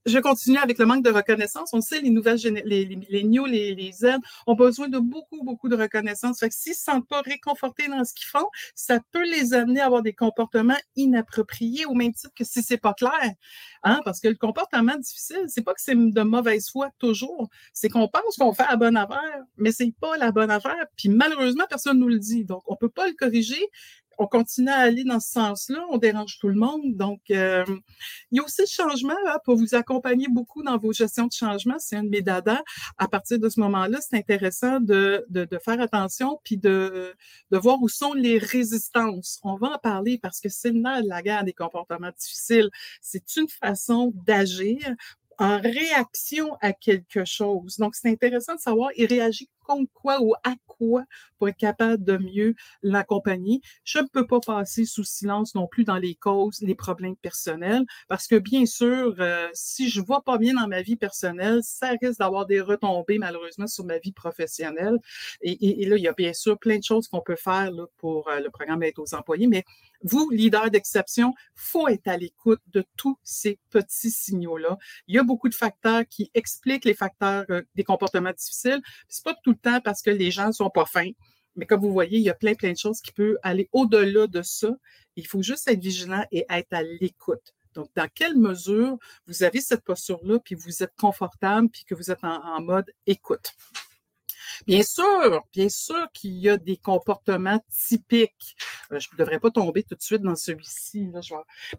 je 0.06 0.20
continue 0.20 0.58
avec 0.58 0.78
le 0.78 0.86
manque 0.86 1.04
de 1.04 1.10
reconnaissance. 1.10 1.72
On 1.74 1.82
sait, 1.82 2.00
les 2.00 2.12
nouvelles 2.12 2.38
les, 2.38 2.86
les 2.86 3.24
les, 3.24 3.76
les 3.76 3.92
Z 3.92 4.18
ont 4.46 4.54
besoin 4.54 4.88
de 4.88 5.00
beaucoup, 5.00 5.44
beaucoup 5.44 5.68
de 5.68 5.76
reconnaissance. 5.76 6.40
Fait 6.40 6.50
que 6.50 6.56
s'ils 6.56 6.72
ne 6.72 6.76
se 6.76 6.84
sentent 6.84 7.08
pas 7.08 7.22
réconfortés 7.22 7.88
dans 7.88 8.04
ce 8.04 8.14
qu'ils 8.14 8.28
font, 8.28 8.48
ça 8.76 9.00
peut 9.12 9.24
les 9.24 9.54
amener 9.54 9.82
à 9.82 9.88
avoir 9.88 10.04
des 10.04 10.14
comportements 10.14 10.78
inappropriés 10.96 11.86
au 11.86 11.94
même 11.94 12.14
titre 12.14 12.34
que 12.38 12.44
si 12.44 12.62
c'est 12.62 12.78
pas 12.78 12.94
clair. 12.94 13.32
Hein? 13.84 14.02
Parce 14.06 14.20
que 14.20 14.28
le 14.28 14.36
comportement 14.36 14.96
difficile, 14.96 15.46
c'est 15.48 15.64
pas 15.64 15.74
que 15.74 15.82
c'est 15.82 15.96
de 15.96 16.22
mauvaise 16.22 16.70
foi 16.70 16.90
toujours. 17.00 17.50
C'est 17.74 17.90
qu'on 17.90 18.08
pense 18.08 18.36
qu'on 18.38 18.54
fait 18.54 18.68
la 18.70 18.76
bonne 18.76 18.98
affaire, 18.98 19.44
mais 19.58 19.72
c'est 19.72 19.94
pas 20.00 20.18
la 20.18 20.32
bonne 20.32 20.52
affaire. 20.52 20.86
Puis 20.96 21.10
malheureusement, 21.10 21.66
personne 21.68 22.00
nous 22.00 22.10
le 22.10 22.20
dit. 22.20 22.46
Donc, 22.46 22.62
on 22.68 22.76
peut 22.76 22.90
pas 22.90 23.08
le 23.08 23.14
corriger 23.14 23.70
on 24.18 24.28
continue 24.28 24.70
à 24.70 24.78
aller 24.78 25.04
dans 25.04 25.20
ce 25.20 25.32
sens-là, 25.32 25.84
on 25.90 25.98
dérange 25.98 26.38
tout 26.40 26.48
le 26.48 26.56
monde. 26.56 26.96
Donc, 26.96 27.22
euh, 27.32 27.66
il 28.32 28.38
y 28.38 28.40
a 28.40 28.44
aussi 28.44 28.62
le 28.62 28.68
changement 28.68 29.16
là, 29.26 29.40
pour 29.44 29.56
vous 29.56 29.76
accompagner 29.76 30.28
beaucoup 30.30 30.64
dans 30.64 30.78
vos 30.78 30.94
gestions 30.94 31.28
de 31.28 31.34
changement. 31.34 31.76
C'est 31.80 31.96
un 31.96 32.04
de 32.04 32.10
mes. 32.10 32.24
À 32.98 33.08
partir 33.08 33.40
de 33.40 33.50
ce 33.50 33.60
moment-là, 33.60 34.00
c'est 34.02 34.18
intéressant 34.18 34.80
de, 34.80 35.26
de, 35.30 35.46
de, 35.46 35.58
faire 35.58 35.80
attention 35.80 36.40
puis 36.44 36.58
de, 36.58 37.14
de 37.52 37.58
voir 37.58 37.82
où 37.82 37.90
sont 37.90 38.14
les 38.14 38.38
résistances. 38.38 39.40
On 39.44 39.56
va 39.56 39.76
en 39.76 39.78
parler 39.78 40.18
parce 40.18 40.40
que 40.40 40.50
c'est 40.50 40.72
le 40.72 40.80
nerf 40.80 41.04
de 41.04 41.10
la 41.10 41.22
guerre 41.22 41.44
des 41.44 41.54
comportements 41.54 42.12
difficiles. 42.18 42.70
C'est 43.02 43.36
une 43.36 43.48
façon 43.48 44.12
d'agir 44.26 44.80
en 45.38 45.60
réaction 45.60 46.56
à 46.62 46.74
quelque 46.74 47.26
chose. 47.26 47.78
Donc, 47.78 47.96
c'est 47.96 48.10
intéressant 48.10 48.56
de 48.56 48.60
savoir, 48.60 48.90
il 48.96 49.06
réagit 49.06 49.50
contre 49.66 49.92
quoi 49.94 50.22
ou 50.22 50.34
à 50.44 50.56
quoi 50.68 51.04
pour 51.38 51.50
être 51.50 51.58
capable 51.58 52.04
de 52.04 52.18
mieux 52.18 52.56
l'accompagner. 52.84 53.62
Je 53.84 54.00
ne 54.00 54.08
peux 54.08 54.26
pas 54.26 54.40
passer 54.40 54.86
sous 54.86 55.04
silence 55.04 55.56
non 55.56 55.68
plus 55.68 55.84
dans 55.84 55.98
les 55.98 56.16
causes, 56.16 56.62
les 56.62 56.76
problèmes 56.76 57.16
personnels, 57.16 57.86
parce 58.08 58.28
que 58.28 58.36
bien 58.36 58.66
sûr, 58.66 59.16
euh, 59.20 59.48
si 59.54 59.90
je 59.90 60.02
ne 60.02 60.06
vois 60.06 60.22
pas 60.22 60.38
bien 60.38 60.54
dans 60.54 60.68
ma 60.68 60.82
vie 60.82 60.96
personnelle, 60.96 61.60
ça 61.64 61.92
risque 62.02 62.20
d'avoir 62.20 62.46
des 62.46 62.62
retombées 62.62 63.18
malheureusement 63.18 63.68
sur 63.68 63.86
ma 63.86 64.00
vie 64.00 64.12
professionnelle. 64.12 65.00
Et, 65.42 65.86
là, 65.86 65.98
il 65.98 66.04
y 66.04 66.08
a 66.08 66.14
bien 66.14 66.34
sûr 66.34 66.58
plein 66.58 66.78
de 66.78 66.84
choses 66.84 67.08
qu'on 67.08 67.22
peut 67.22 67.36
faire 67.36 67.72
pour 67.98 68.28
euh, 68.30 68.40
le 68.40 68.50
programme 68.50 68.84
Aide 68.84 69.00
aux 69.00 69.14
employés, 69.14 69.48
mais 69.48 69.64
vous, 70.06 70.30
leader 70.30 70.70
d'exception, 70.70 71.34
faut 71.56 71.88
être 71.88 72.08
à 72.08 72.18
l'écoute 72.18 72.62
de 72.68 72.84
tous 72.96 73.18
ces 73.24 73.58
petits 73.72 74.12
signaux-là. 74.12 74.78
Il 75.08 75.16
y 75.16 75.20
a 75.20 75.24
beaucoup 75.24 75.50
de 75.50 75.56
facteurs 75.56 76.04
qui 76.10 76.30
expliquent 76.34 76.86
les 76.86 76.94
facteurs 76.94 77.46
euh, 77.50 77.64
des 77.76 77.84
comportements 77.84 78.32
difficiles. 78.32 78.82
C'est 79.08 79.24
pas 79.24 79.36
tout 79.44 79.55
temps 79.56 79.82
parce 79.82 80.02
que 80.02 80.10
les 80.10 80.32
gens 80.32 80.52
sont 80.52 80.70
pas 80.70 80.86
fins. 80.86 81.12
Mais 81.56 81.66
comme 81.66 81.82
vous 81.82 81.92
voyez, 81.92 82.18
il 82.18 82.24
y 82.24 82.30
a 82.30 82.34
plein, 82.34 82.54
plein 82.54 82.72
de 82.72 82.78
choses 82.78 83.02
qui 83.02 83.12
peuvent 83.12 83.38
aller 83.42 83.70
au-delà 83.72 84.28
de 84.28 84.42
ça. 84.42 84.70
Il 85.16 85.26
faut 85.26 85.42
juste 85.42 85.68
être 85.70 85.80
vigilant 85.80 86.26
et 86.32 86.46
être 86.50 86.74
à 86.74 86.84
l'écoute. 86.84 87.54
Donc, 87.74 87.90
dans 87.96 88.08
quelle 88.14 88.38
mesure 88.38 88.98
vous 89.28 89.44
avez 89.44 89.62
cette 89.62 89.84
posture-là, 89.84 90.40
puis 90.40 90.56
vous 90.56 90.84
êtes 90.84 90.94
confortable, 90.98 91.70
puis 91.70 91.84
que 91.86 91.96
vous 91.96 92.12
êtes 92.12 92.24
en 92.24 92.62
mode 92.62 92.90
écoute? 93.06 93.54
Bien 94.68 94.84
sûr, 94.84 95.44
bien 95.54 95.70
sûr 95.70 96.08
qu'il 96.14 96.34
y 96.38 96.50
a 96.50 96.58
des 96.58 96.78
comportements 96.78 97.60
typiques. 97.70 98.56
Euh, 98.92 99.00
je 99.00 99.08
ne 99.14 99.18
devrais 99.18 99.40
pas 99.40 99.52
tomber 99.52 99.84
tout 99.84 99.96
de 99.96 100.02
suite 100.02 100.22
dans 100.22 100.36
celui-ci, 100.36 101.10
là, 101.12 101.20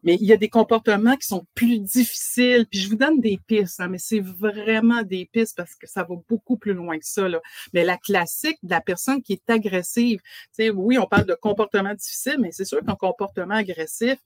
mais 0.02 0.16
il 0.20 0.26
y 0.26 0.32
a 0.32 0.36
des 0.36 0.48
comportements 0.48 1.16
qui 1.16 1.26
sont 1.26 1.46
plus 1.54 1.80
difficiles. 1.80 2.66
Puis 2.70 2.80
je 2.80 2.88
vous 2.88 2.96
donne 2.96 3.20
des 3.20 3.38
pistes, 3.46 3.80
hein, 3.80 3.88
mais 3.88 3.98
c'est 3.98 4.20
vraiment 4.20 5.02
des 5.02 5.26
pistes 5.32 5.56
parce 5.56 5.74
que 5.74 5.86
ça 5.86 6.02
va 6.02 6.14
beaucoup 6.28 6.56
plus 6.56 6.74
loin 6.74 6.98
que 6.98 7.06
ça. 7.06 7.26
Mais 7.72 7.84
la 7.84 7.96
classique 7.96 8.58
de 8.62 8.70
la 8.70 8.80
personne 8.80 9.22
qui 9.22 9.32
est 9.32 9.50
agressive, 9.50 10.20
oui, 10.74 10.98
on 10.98 11.06
parle 11.06 11.26
de 11.26 11.34
comportement 11.34 11.94
difficile, 11.94 12.36
mais 12.40 12.52
c'est 12.52 12.64
sûr 12.64 12.84
qu'un 12.84 12.94
comportement 12.94 13.54
agressif, 13.54 14.18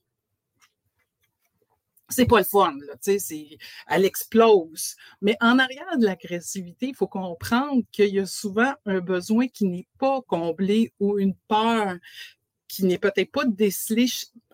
c'est 2.11 2.25
pas 2.25 2.39
le 2.39 2.45
fun, 2.45 2.73
là, 2.87 2.93
tu 3.03 3.19
sais, 3.19 3.57
elle 3.87 4.05
explose. 4.05 4.95
Mais 5.21 5.35
en 5.41 5.59
arrière 5.59 5.97
de 5.97 6.05
l'agressivité, 6.05 6.87
il 6.87 6.95
faut 6.95 7.07
comprendre 7.07 7.83
qu'il 7.91 8.13
y 8.13 8.19
a 8.19 8.25
souvent 8.25 8.73
un 8.85 8.99
besoin 8.99 9.47
qui 9.47 9.65
n'est 9.65 9.87
pas 9.97 10.21
comblé 10.21 10.93
ou 10.99 11.17
une 11.19 11.35
peur 11.47 11.95
qui 12.67 12.85
n'est 12.85 12.97
peut-être 12.97 13.31
pas 13.31 13.45
décelée 13.45 14.07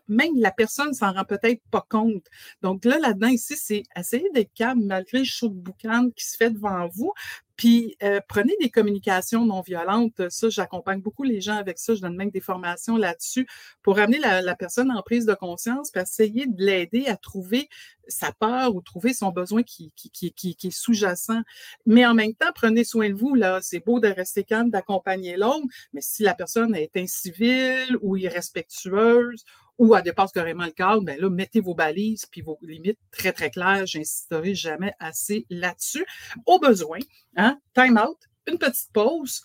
même 0.07 0.39
la 0.39 0.51
personne 0.51 0.93
s'en 0.93 1.13
rend 1.13 1.25
peut-être 1.25 1.61
pas 1.69 1.85
compte. 1.87 2.25
Donc 2.61 2.85
là, 2.85 2.99
là-dedans, 2.99 3.27
ici, 3.27 3.55
c'est 3.57 3.83
essayer 3.95 4.29
d'être 4.33 4.53
calme 4.53 4.85
malgré 4.85 5.19
le 5.19 5.25
chaud 5.25 5.49
de 5.49 5.55
boucan 5.55 6.09
qui 6.15 6.25
se 6.25 6.37
fait 6.37 6.51
devant 6.51 6.87
vous. 6.87 7.11
Puis 7.57 7.97
euh, 8.03 8.21
prenez 8.27 8.55
des 8.61 8.69
communications 8.69 9.45
non 9.45 9.61
violentes. 9.61 10.29
Ça, 10.29 10.49
j'accompagne 10.49 11.01
beaucoup 11.01 11.23
les 11.23 11.41
gens 11.41 11.57
avec 11.57 11.79
ça. 11.79 11.95
Je 11.95 12.01
donne 12.01 12.15
même 12.15 12.29
des 12.29 12.39
formations 12.39 12.97
là-dessus 12.97 13.47
pour 13.81 13.99
amener 13.99 14.19
la, 14.19 14.55
personne 14.55 14.91
en 14.91 15.01
prise 15.01 15.25
de 15.25 15.33
conscience, 15.33 15.91
puis 15.91 16.01
essayer 16.01 16.45
de 16.45 16.63
l'aider 16.63 17.07
à 17.07 17.17
trouver 17.17 17.67
sa 18.07 18.31
peur 18.31 18.73
ou 18.75 18.81
trouver 18.81 19.13
son 19.13 19.31
besoin 19.31 19.63
qui, 19.63 19.91
qui, 19.95 20.09
qui, 20.11 20.55
qui 20.55 20.67
est 20.67 20.71
sous-jacent. 20.71 21.41
Mais 21.85 22.05
en 22.05 22.13
même 22.13 22.33
temps, 22.33 22.51
prenez 22.53 22.83
soin 22.83 23.09
de 23.09 23.15
vous. 23.15 23.35
Là, 23.35 23.59
c'est 23.61 23.83
beau 23.83 23.99
de 23.99 24.07
rester 24.07 24.43
calme, 24.43 24.69
d'accompagner 24.69 25.35
l'autre, 25.35 25.65
mais 25.93 26.01
si 26.01 26.23
la 26.23 26.35
personne 26.35 26.75
est 26.75 26.95
incivile 26.95 27.97
ou 28.01 28.15
irrespectueuse 28.15 29.43
ou 29.77 29.95
elle 29.95 30.03
dépasse 30.03 30.31
carrément 30.31 30.65
le 30.65 30.71
cadre, 30.71 31.01
ben 31.01 31.19
là, 31.19 31.29
mettez 31.29 31.59
vos 31.59 31.75
balises 31.75 32.25
puis 32.25 32.41
vos 32.41 32.57
limites 32.61 32.99
très, 33.11 33.31
très 33.31 33.49
claires. 33.49 33.85
J'insisterai 33.85 34.55
jamais 34.55 34.93
assez 34.99 35.45
là-dessus. 35.49 36.05
Au 36.45 36.59
besoin, 36.59 36.99
hein, 37.35 37.59
time 37.73 37.97
out, 37.97 38.17
une 38.47 38.57
petite 38.57 38.91
pause. 38.93 39.41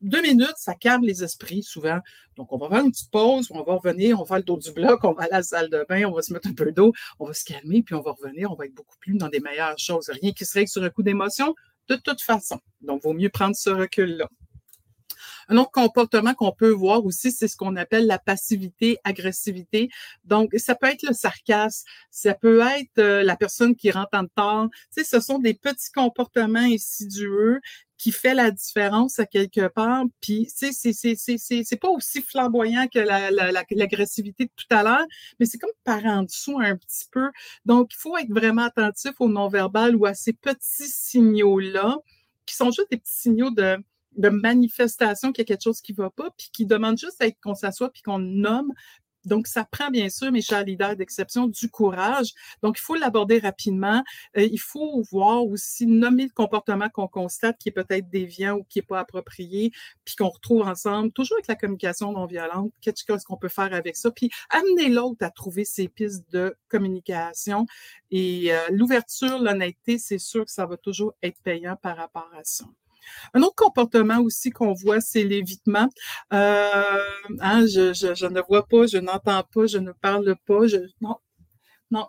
Deux 0.00 0.20
minutes, 0.20 0.56
ça 0.56 0.74
calme 0.74 1.04
les 1.04 1.24
esprits 1.24 1.62
souvent. 1.62 1.98
Donc, 2.36 2.52
on 2.52 2.58
va 2.58 2.68
faire 2.68 2.84
une 2.84 2.90
petite 2.90 3.10
pause, 3.10 3.48
on 3.50 3.62
va 3.62 3.74
revenir, 3.74 4.20
on 4.20 4.24
va 4.24 4.36
le 4.36 4.44
dos 4.44 4.58
du 4.58 4.70
bloc, 4.72 5.02
on 5.04 5.12
va 5.12 5.24
à 5.24 5.28
la 5.28 5.42
salle 5.42 5.70
de 5.70 5.86
bain, 5.88 6.04
on 6.04 6.12
va 6.12 6.20
se 6.20 6.32
mettre 6.32 6.48
un 6.48 6.52
peu 6.52 6.72
d'eau, 6.72 6.92
on 7.18 7.26
va 7.26 7.32
se 7.32 7.44
calmer, 7.44 7.82
puis 7.82 7.94
on 7.94 8.02
va 8.02 8.12
revenir, 8.12 8.52
on 8.52 8.54
va 8.54 8.66
être 8.66 8.74
beaucoup 8.74 8.96
plus 9.00 9.14
dans 9.14 9.28
des 9.28 9.40
meilleures 9.40 9.78
choses. 9.78 10.10
Rien 10.10 10.32
qui 10.32 10.44
se 10.44 10.52
règle 10.52 10.68
sur 10.68 10.82
un 10.82 10.90
coup 10.90 11.02
d'émotion, 11.02 11.54
de 11.88 11.96
toute 11.96 12.20
façon. 12.20 12.60
Donc, 12.82 13.02
vaut 13.02 13.14
mieux 13.14 13.30
prendre 13.30 13.56
ce 13.56 13.70
recul-là. 13.70 14.28
Un 15.48 15.56
autre 15.56 15.70
comportement 15.70 16.34
qu'on 16.34 16.52
peut 16.52 16.70
voir 16.70 17.04
aussi, 17.04 17.30
c'est 17.30 17.48
ce 17.48 17.56
qu'on 17.56 17.76
appelle 17.76 18.06
la 18.06 18.18
passivité, 18.18 18.98
agressivité. 19.04 19.90
Donc, 20.24 20.50
ça 20.56 20.74
peut 20.74 20.86
être 20.86 21.02
le 21.02 21.14
sarcasme, 21.14 21.86
ça 22.10 22.34
peut 22.34 22.60
être 22.60 22.98
euh, 22.98 23.22
la 23.22 23.36
personne 23.36 23.74
qui 23.76 23.90
rentre 23.90 24.16
en 24.16 24.26
temps. 24.26 24.68
Tu 24.94 25.02
sais, 25.02 25.04
ce 25.04 25.20
sont 25.20 25.38
des 25.38 25.54
petits 25.54 25.90
comportements 25.92 26.58
insidieux 26.58 27.60
qui 27.96 28.12
fait 28.12 28.34
la 28.34 28.50
différence 28.50 29.18
à 29.18 29.26
quelque 29.26 29.68
part. 29.68 30.04
Puis, 30.20 30.46
sais, 30.54 30.72
c'est 30.72 31.80
pas 31.80 31.88
aussi 31.88 32.22
flamboyant 32.22 32.86
que 32.88 32.98
l'agressivité 32.98 34.44
de 34.44 34.50
tout 34.54 34.66
à 34.70 34.82
l'heure, 34.82 35.06
mais 35.38 35.46
c'est 35.46 35.58
comme 35.58 35.70
par 35.84 36.04
en 36.04 36.22
dessous 36.24 36.58
un 36.60 36.76
petit 36.76 37.06
peu. 37.10 37.30
Donc, 37.64 37.92
il 37.94 37.96
faut 37.96 38.16
être 38.18 38.30
vraiment 38.30 38.64
attentif 38.64 39.12
au 39.20 39.28
non-verbal 39.28 39.96
ou 39.96 40.06
à 40.06 40.14
ces 40.14 40.32
petits 40.32 40.88
signaux-là, 40.88 41.96
qui 42.46 42.54
sont 42.54 42.70
juste 42.70 42.90
des 42.90 42.98
petits 42.98 43.18
signaux 43.20 43.50
de 43.50 43.78
de 44.16 44.28
manifestation 44.28 45.32
qu'il 45.32 45.42
y 45.42 45.46
a 45.46 45.46
quelque 45.46 45.64
chose 45.64 45.80
qui 45.80 45.92
ne 45.92 45.98
va 45.98 46.10
pas, 46.10 46.30
puis 46.36 46.50
qui 46.52 46.66
demande 46.66 46.98
juste 46.98 47.22
qu'on 47.42 47.54
s'assoit 47.54 47.90
puis 47.90 48.02
qu'on 48.02 48.18
nomme. 48.18 48.72
Donc, 49.24 49.46
ça 49.46 49.64
prend 49.64 49.90
bien 49.90 50.08
sûr, 50.08 50.30
mes 50.30 50.42
chers 50.42 50.64
leaders 50.64 50.96
d'exception, 50.96 51.46
du 51.46 51.70
courage. 51.70 52.32
Donc, 52.62 52.78
il 52.78 52.82
faut 52.82 52.94
l'aborder 52.94 53.38
rapidement. 53.38 54.02
Euh, 54.36 54.42
il 54.42 54.60
faut 54.60 55.02
voir 55.10 55.44
aussi, 55.44 55.86
nommer 55.86 56.24
le 56.24 56.32
comportement 56.34 56.88
qu'on 56.88 57.08
constate 57.08 57.56
qui 57.58 57.70
est 57.70 57.72
peut-être 57.72 58.08
déviant 58.10 58.56
ou 58.56 58.64
qui 58.64 58.78
n'est 58.78 58.84
pas 58.84 59.00
approprié, 59.00 59.72
puis 60.04 60.14
qu'on 60.16 60.28
retrouve 60.28 60.62
ensemble, 60.62 61.10
toujours 61.12 61.36
avec 61.38 61.46
la 61.46 61.56
communication 61.56 62.12
non 62.12 62.26
violente. 62.26 62.72
Qu'est-ce 62.80 63.24
qu'on 63.24 63.36
peut 63.36 63.48
faire 63.48 63.72
avec 63.72 63.96
ça? 63.96 64.10
Puis, 64.10 64.30
amener 64.50 64.88
l'autre 64.90 65.24
à 65.24 65.30
trouver 65.30 65.64
ses 65.64 65.88
pistes 65.88 66.30
de 66.30 66.54
communication. 66.68 67.66
Et 68.10 68.52
euh, 68.52 68.58
l'ouverture, 68.70 69.38
l'honnêteté, 69.38 69.98
c'est 69.98 70.18
sûr 70.18 70.44
que 70.44 70.50
ça 70.50 70.66
va 70.66 70.76
toujours 70.76 71.14
être 71.22 71.40
payant 71.42 71.76
par 71.76 71.96
rapport 71.96 72.30
à 72.36 72.44
ça. 72.44 72.64
Un 73.34 73.42
autre 73.42 73.54
comportement 73.56 74.20
aussi 74.20 74.50
qu'on 74.50 74.72
voit, 74.72 75.00
c'est 75.00 75.24
l'évitement. 75.24 75.88
Euh, 76.32 76.98
hein, 77.40 77.66
je, 77.66 77.92
je, 77.92 78.26
ne 78.26 78.40
vois 78.48 78.66
pas, 78.66 78.86
je 78.86 78.98
n'entends 78.98 79.42
pas, 79.52 79.66
je 79.66 79.78
ne 79.78 79.92
parle 79.92 80.36
pas. 80.46 80.66
Je, 80.66 80.78
non, 81.00 81.16
non, 81.90 82.08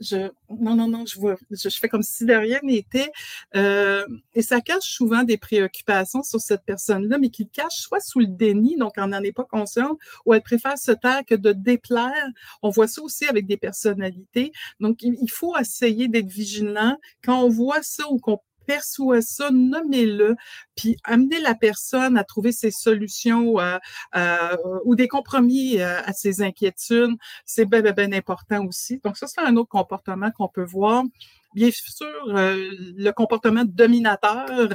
je, 0.00 0.30
non, 0.48 0.76
non, 0.76 0.88
non, 0.88 1.06
je 1.06 1.18
vois, 1.18 1.36
je, 1.50 1.68
fais 1.70 1.88
comme 1.88 2.02
si 2.02 2.24
de 2.24 2.34
rien 2.34 2.60
n'était. 2.62 3.10
Euh, 3.56 4.06
et 4.34 4.42
ça 4.42 4.60
cache 4.60 4.84
souvent 4.84 5.24
des 5.24 5.38
préoccupations 5.38 6.22
sur 6.22 6.40
cette 6.40 6.64
personne-là, 6.64 7.18
mais 7.18 7.30
qui 7.30 7.48
cache 7.48 7.76
soit 7.76 8.00
sous 8.00 8.20
le 8.20 8.26
déni, 8.26 8.76
donc 8.76 8.92
on 8.96 9.08
n'en 9.08 9.22
est 9.22 9.32
pas 9.32 9.44
consciente, 9.44 9.98
ou 10.24 10.34
elle 10.34 10.42
préfère 10.42 10.78
se 10.78 10.92
taire 10.92 11.24
que 11.26 11.34
de 11.34 11.52
déplaire. 11.52 12.28
On 12.62 12.70
voit 12.70 12.88
ça 12.88 13.02
aussi 13.02 13.26
avec 13.26 13.46
des 13.46 13.56
personnalités. 13.56 14.52
Donc, 14.80 15.02
il 15.02 15.30
faut 15.30 15.56
essayer 15.56 16.08
d'être 16.08 16.28
vigilant. 16.28 16.96
Quand 17.24 17.42
on 17.42 17.48
voit 17.48 17.82
ça 17.82 18.04
ou 18.10 18.18
qu'on 18.18 18.40
perçoit 18.68 19.22
ça, 19.22 19.50
nommez-le, 19.50 20.36
puis 20.76 20.98
amenez 21.02 21.40
la 21.40 21.54
personne 21.54 22.18
à 22.18 22.24
trouver 22.24 22.52
ses 22.52 22.70
solutions 22.70 23.58
euh, 23.58 23.78
euh, 24.14 24.56
ou 24.84 24.94
des 24.94 25.08
compromis 25.08 25.80
euh, 25.80 26.02
à 26.04 26.12
ses 26.12 26.42
inquiétudes. 26.42 27.16
C'est 27.46 27.64
bien, 27.64 27.80
bien, 27.80 27.92
bien 27.92 28.12
important 28.12 28.66
aussi. 28.66 29.00
Donc, 29.02 29.16
ça, 29.16 29.26
c'est 29.26 29.40
un 29.40 29.56
autre 29.56 29.70
comportement 29.70 30.30
qu'on 30.30 30.48
peut 30.48 30.64
voir. 30.64 31.02
Bien 31.54 31.70
sûr, 31.70 32.06
le 32.26 33.10
comportement 33.12 33.64
dominateur 33.64 34.68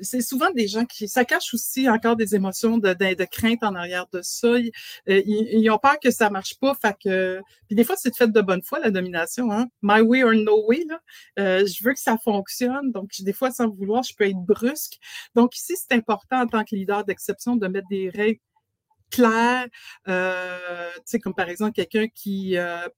c'est 0.00 0.20
souvent 0.20 0.50
des 0.52 0.68
gens 0.68 0.84
qui, 0.84 1.08
ça 1.08 1.24
cache 1.24 1.54
aussi 1.54 1.88
encore 1.88 2.16
des 2.16 2.34
émotions 2.34 2.78
de, 2.78 2.92
de, 2.92 3.24
crainte 3.24 3.62
en 3.62 3.74
arrière 3.74 4.06
de 4.12 4.20
ça. 4.22 4.48
Euh, 4.48 4.60
ils, 5.06 5.70
ont 5.70 5.78
peur 5.78 5.98
que 6.02 6.10
ça 6.10 6.30
marche 6.30 6.58
pas, 6.58 6.74
fait 6.74 6.96
que, 7.02 7.40
puis 7.66 7.76
des 7.76 7.84
fois 7.84 7.96
c'est 7.96 8.14
fait 8.14 8.30
de 8.30 8.40
bonne 8.40 8.62
foi 8.62 8.78
la 8.80 8.90
domination, 8.90 9.50
hein. 9.50 9.68
My 9.82 10.00
way 10.00 10.22
or 10.22 10.32
no 10.34 10.66
way 10.66 10.84
là. 10.88 11.00
Euh, 11.38 11.66
je 11.66 11.84
veux 11.84 11.92
que 11.92 12.00
ça 12.00 12.16
fonctionne, 12.18 12.92
donc 12.92 13.10
des 13.20 13.32
fois 13.32 13.50
sans 13.50 13.68
vouloir, 13.68 14.02
je 14.02 14.14
peux 14.14 14.24
être 14.24 14.36
brusque. 14.36 14.98
Donc 15.34 15.56
ici 15.56 15.74
c'est 15.76 15.94
important 15.96 16.40
en 16.40 16.46
tant 16.46 16.64
que 16.64 16.74
leader 16.74 17.04
d'exception 17.04 17.56
de 17.56 17.66
mettre 17.68 17.88
des 17.88 18.10
règles 18.10 18.40
claires, 19.10 19.66
euh, 20.08 20.90
tu 20.96 21.02
sais 21.06 21.18
comme 21.20 21.34
par 21.34 21.48
exemple 21.48 21.72
quelqu'un 21.72 22.08
qui 22.08 22.56
euh, 22.56 22.88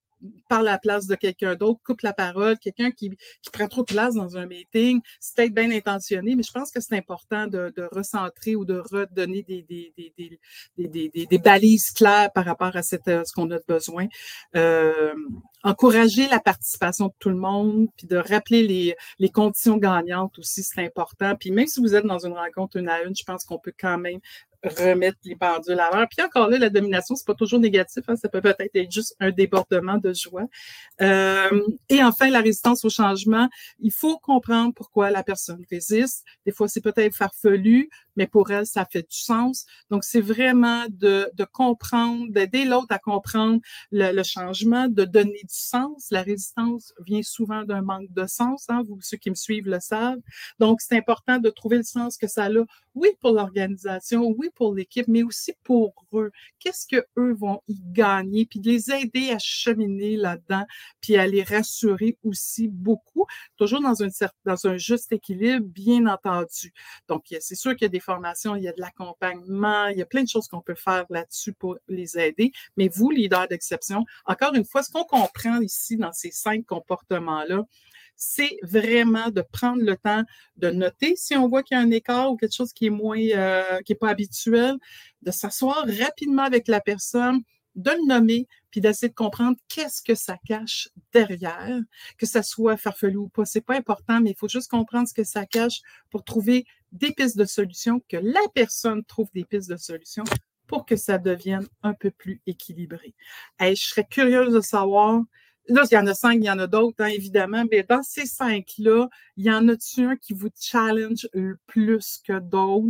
parle 0.48 0.68
à 0.68 0.72
la 0.72 0.78
place 0.78 1.06
de 1.06 1.14
quelqu'un 1.14 1.54
d'autre, 1.54 1.80
coupe 1.84 2.02
la 2.02 2.12
parole, 2.12 2.58
quelqu'un 2.58 2.90
qui, 2.90 3.10
qui 3.10 3.50
prend 3.52 3.68
trop 3.68 3.82
de 3.82 3.92
place 3.92 4.14
dans 4.14 4.36
un 4.36 4.46
meeting, 4.46 5.00
c'est 5.20 5.36
peut-être 5.36 5.54
bien 5.54 5.70
intentionné, 5.70 6.34
mais 6.34 6.42
je 6.42 6.52
pense 6.52 6.70
que 6.70 6.80
c'est 6.80 6.96
important 6.96 7.46
de, 7.46 7.72
de, 7.76 7.88
recentrer 7.92 8.56
ou 8.56 8.64
de 8.64 8.82
redonner 8.90 9.42
des, 9.42 9.62
des, 9.62 9.92
des, 10.78 11.26
des, 11.26 11.38
balises 11.38 11.90
claires 11.90 12.32
par 12.32 12.44
rapport 12.44 12.74
à 12.74 12.82
cette, 12.82 13.04
ce 13.04 13.32
qu'on 13.32 13.50
a 13.50 13.58
besoin. 13.66 14.06
Euh, 14.54 15.14
encourager 15.62 16.28
la 16.28 16.40
participation 16.40 17.06
de 17.06 17.14
tout 17.18 17.30
le 17.30 17.36
monde, 17.36 17.88
puis 17.96 18.06
de 18.06 18.16
rappeler 18.16 18.66
les, 18.66 18.96
les 19.18 19.28
conditions 19.28 19.76
gagnantes 19.78 20.38
aussi, 20.38 20.62
c'est 20.62 20.84
important. 20.84 21.34
Puis 21.36 21.50
même 21.50 21.66
si 21.66 21.80
vous 21.80 21.94
êtes 21.94 22.06
dans 22.06 22.24
une 22.24 22.34
rencontre 22.34 22.76
une 22.76 22.88
à 22.88 23.02
une, 23.02 23.14
je 23.16 23.24
pense 23.24 23.44
qu'on 23.44 23.58
peut 23.58 23.74
quand 23.78 23.98
même 23.98 24.20
remettre 24.68 25.18
les 25.24 25.36
pendules 25.36 25.80
à 25.80 25.90
l'heure. 25.90 26.06
Puis 26.10 26.24
encore 26.24 26.48
là, 26.48 26.58
la 26.58 26.70
domination, 26.70 27.14
c'est 27.14 27.26
pas 27.26 27.34
toujours 27.34 27.60
négatif, 27.60 28.04
hein, 28.08 28.16
ça 28.16 28.28
peut 28.28 28.40
peut-être 28.40 28.74
être 28.74 28.90
juste 28.90 29.16
un 29.20 29.30
débordement 29.30 29.98
de 29.98 30.12
joie. 30.12 30.46
Euh, 31.00 31.62
et 31.88 32.02
enfin, 32.02 32.30
la 32.30 32.40
résistance 32.40 32.84
au 32.84 32.90
changement. 32.90 33.48
Il 33.80 33.92
faut 33.92 34.18
comprendre 34.18 34.72
pourquoi 34.74 35.10
la 35.10 35.22
personne 35.22 35.62
résiste. 35.70 36.24
Des 36.44 36.52
fois, 36.52 36.68
c'est 36.68 36.80
peut-être 36.80 37.14
farfelu, 37.14 37.90
mais 38.16 38.26
pour 38.26 38.50
elle, 38.50 38.66
ça 38.66 38.84
fait 38.84 39.02
du 39.02 39.16
sens. 39.16 39.66
Donc, 39.90 40.04
c'est 40.04 40.20
vraiment 40.20 40.86
de, 40.88 41.30
de 41.34 41.44
comprendre, 41.44 42.30
d'aider 42.30 42.64
l'autre 42.64 42.88
à 42.90 42.98
comprendre 42.98 43.60
le, 43.92 44.12
le, 44.12 44.22
changement, 44.22 44.88
de 44.88 45.04
donner 45.04 45.42
du 45.42 45.54
sens. 45.54 46.08
La 46.10 46.22
résistance 46.22 46.92
vient 47.04 47.22
souvent 47.22 47.64
d'un 47.64 47.82
manque 47.82 48.12
de 48.12 48.26
sens, 48.26 48.66
hein, 48.68 48.82
vous, 48.86 48.98
ceux 49.00 49.16
qui 49.16 49.30
me 49.30 49.34
suivent 49.34 49.68
le 49.68 49.80
savent. 49.80 50.20
Donc, 50.58 50.80
c'est 50.80 50.96
important 50.96 51.38
de 51.38 51.50
trouver 51.50 51.78
le 51.78 51.82
sens 51.82 52.16
que 52.16 52.26
ça 52.26 52.46
a, 52.46 52.50
oui, 52.96 53.10
pour 53.20 53.32
l'organisation, 53.32 54.34
oui, 54.38 54.48
pour 54.54 54.74
l'équipe, 54.74 55.06
mais 55.06 55.22
aussi 55.22 55.52
pour 55.62 55.92
eux. 56.14 56.32
Qu'est-ce 56.58 56.86
que 56.86 57.04
eux 57.18 57.34
vont 57.34 57.60
y 57.68 57.78
gagner, 57.92 58.46
puis 58.46 58.58
de 58.58 58.70
les 58.70 58.90
aider 58.90 59.30
à 59.30 59.38
cheminer 59.38 60.16
là-dedans, 60.16 60.64
puis 61.00 61.16
à 61.16 61.26
les 61.26 61.42
rassurer 61.42 62.16
aussi 62.24 62.68
beaucoup, 62.68 63.26
toujours 63.58 63.82
dans 63.82 64.02
un, 64.02 64.08
dans 64.44 64.66
un 64.66 64.76
juste 64.78 65.12
équilibre, 65.12 65.66
bien 65.66 66.06
entendu. 66.06 66.72
Donc, 67.08 67.24
c'est 67.40 67.54
sûr 67.54 67.72
qu'il 67.72 67.82
y 67.82 67.86
a 67.86 67.90
des 67.90 68.00
il 68.56 68.62
y 68.62 68.68
a 68.68 68.72
de 68.72 68.80
l'accompagnement, 68.80 69.86
il 69.86 69.98
y 69.98 70.02
a 70.02 70.06
plein 70.06 70.22
de 70.22 70.28
choses 70.28 70.48
qu'on 70.48 70.60
peut 70.60 70.74
faire 70.74 71.04
là-dessus 71.10 71.52
pour 71.52 71.76
les 71.88 72.18
aider. 72.18 72.52
Mais 72.76 72.88
vous, 72.88 73.10
leader 73.10 73.48
d'exception, 73.48 74.04
encore 74.24 74.54
une 74.54 74.64
fois, 74.64 74.82
ce 74.82 74.90
qu'on 74.90 75.04
comprend 75.04 75.60
ici 75.60 75.96
dans 75.96 76.12
ces 76.12 76.30
cinq 76.30 76.64
comportements-là, 76.66 77.64
c'est 78.16 78.56
vraiment 78.62 79.28
de 79.28 79.42
prendre 79.42 79.82
le 79.82 79.96
temps 79.96 80.22
de 80.56 80.70
noter 80.70 81.14
si 81.16 81.36
on 81.36 81.48
voit 81.48 81.62
qu'il 81.62 81.76
y 81.76 81.80
a 81.80 81.82
un 81.82 81.90
écart 81.90 82.32
ou 82.32 82.36
quelque 82.36 82.54
chose 82.54 82.72
qui 82.72 82.86
est 82.86 82.90
moins, 82.90 83.18
euh, 83.18 83.80
qui 83.82 83.92
est 83.92 83.96
pas 83.96 84.08
habituel, 84.08 84.76
de 85.22 85.30
s'asseoir 85.30 85.84
rapidement 85.86 86.42
avec 86.42 86.66
la 86.68 86.80
personne, 86.80 87.42
de 87.76 87.90
le 87.90 88.06
nommer, 88.06 88.48
puis 88.70 88.80
d'essayer 88.80 89.08
de 89.08 89.14
comprendre 89.14 89.56
qu'est-ce 89.68 90.02
que 90.02 90.14
ça 90.14 90.36
cache 90.46 90.88
derrière, 91.12 91.80
que 92.18 92.26
ça 92.26 92.42
soit 92.42 92.76
farfelu 92.76 93.16
ou 93.16 93.28
pas. 93.28 93.44
C'est 93.44 93.60
pas 93.60 93.76
important, 93.76 94.20
mais 94.20 94.30
il 94.30 94.36
faut 94.36 94.48
juste 94.48 94.70
comprendre 94.70 95.06
ce 95.06 95.14
que 95.14 95.24
ça 95.24 95.46
cache 95.46 95.80
pour 96.10 96.24
trouver 96.24 96.64
des 96.92 97.12
pistes 97.12 97.36
de 97.36 97.44
solutions, 97.44 98.00
que 98.08 98.16
la 98.16 98.40
personne 98.54 99.04
trouve 99.04 99.28
des 99.34 99.44
pistes 99.44 99.70
de 99.70 99.76
solutions 99.76 100.24
pour 100.66 100.84
que 100.84 100.96
ça 100.96 101.18
devienne 101.18 101.66
un 101.82 101.94
peu 101.94 102.10
plus 102.10 102.40
équilibré. 102.46 103.14
je 103.60 103.74
serais 103.74 104.04
curieuse 104.04 104.52
de 104.52 104.60
savoir 104.60 105.22
Là, 105.68 105.82
il 105.90 105.94
y 105.94 105.98
en 105.98 106.06
a 106.06 106.14
cinq, 106.14 106.34
il 106.34 106.44
y 106.44 106.50
en 106.50 106.58
a 106.58 106.66
d'autres, 106.66 107.02
hein, 107.02 107.08
évidemment, 107.08 107.64
mais 107.70 107.82
dans 107.82 108.02
ces 108.02 108.26
cinq-là, 108.26 109.08
il 109.36 109.44
y 109.44 109.50
en 109.50 109.68
a-tu 109.68 110.04
un 110.04 110.16
qui 110.16 110.32
vous 110.32 110.48
challenge 110.58 111.28
plus 111.66 112.20
que 112.26 112.38
d'autres? 112.38 112.88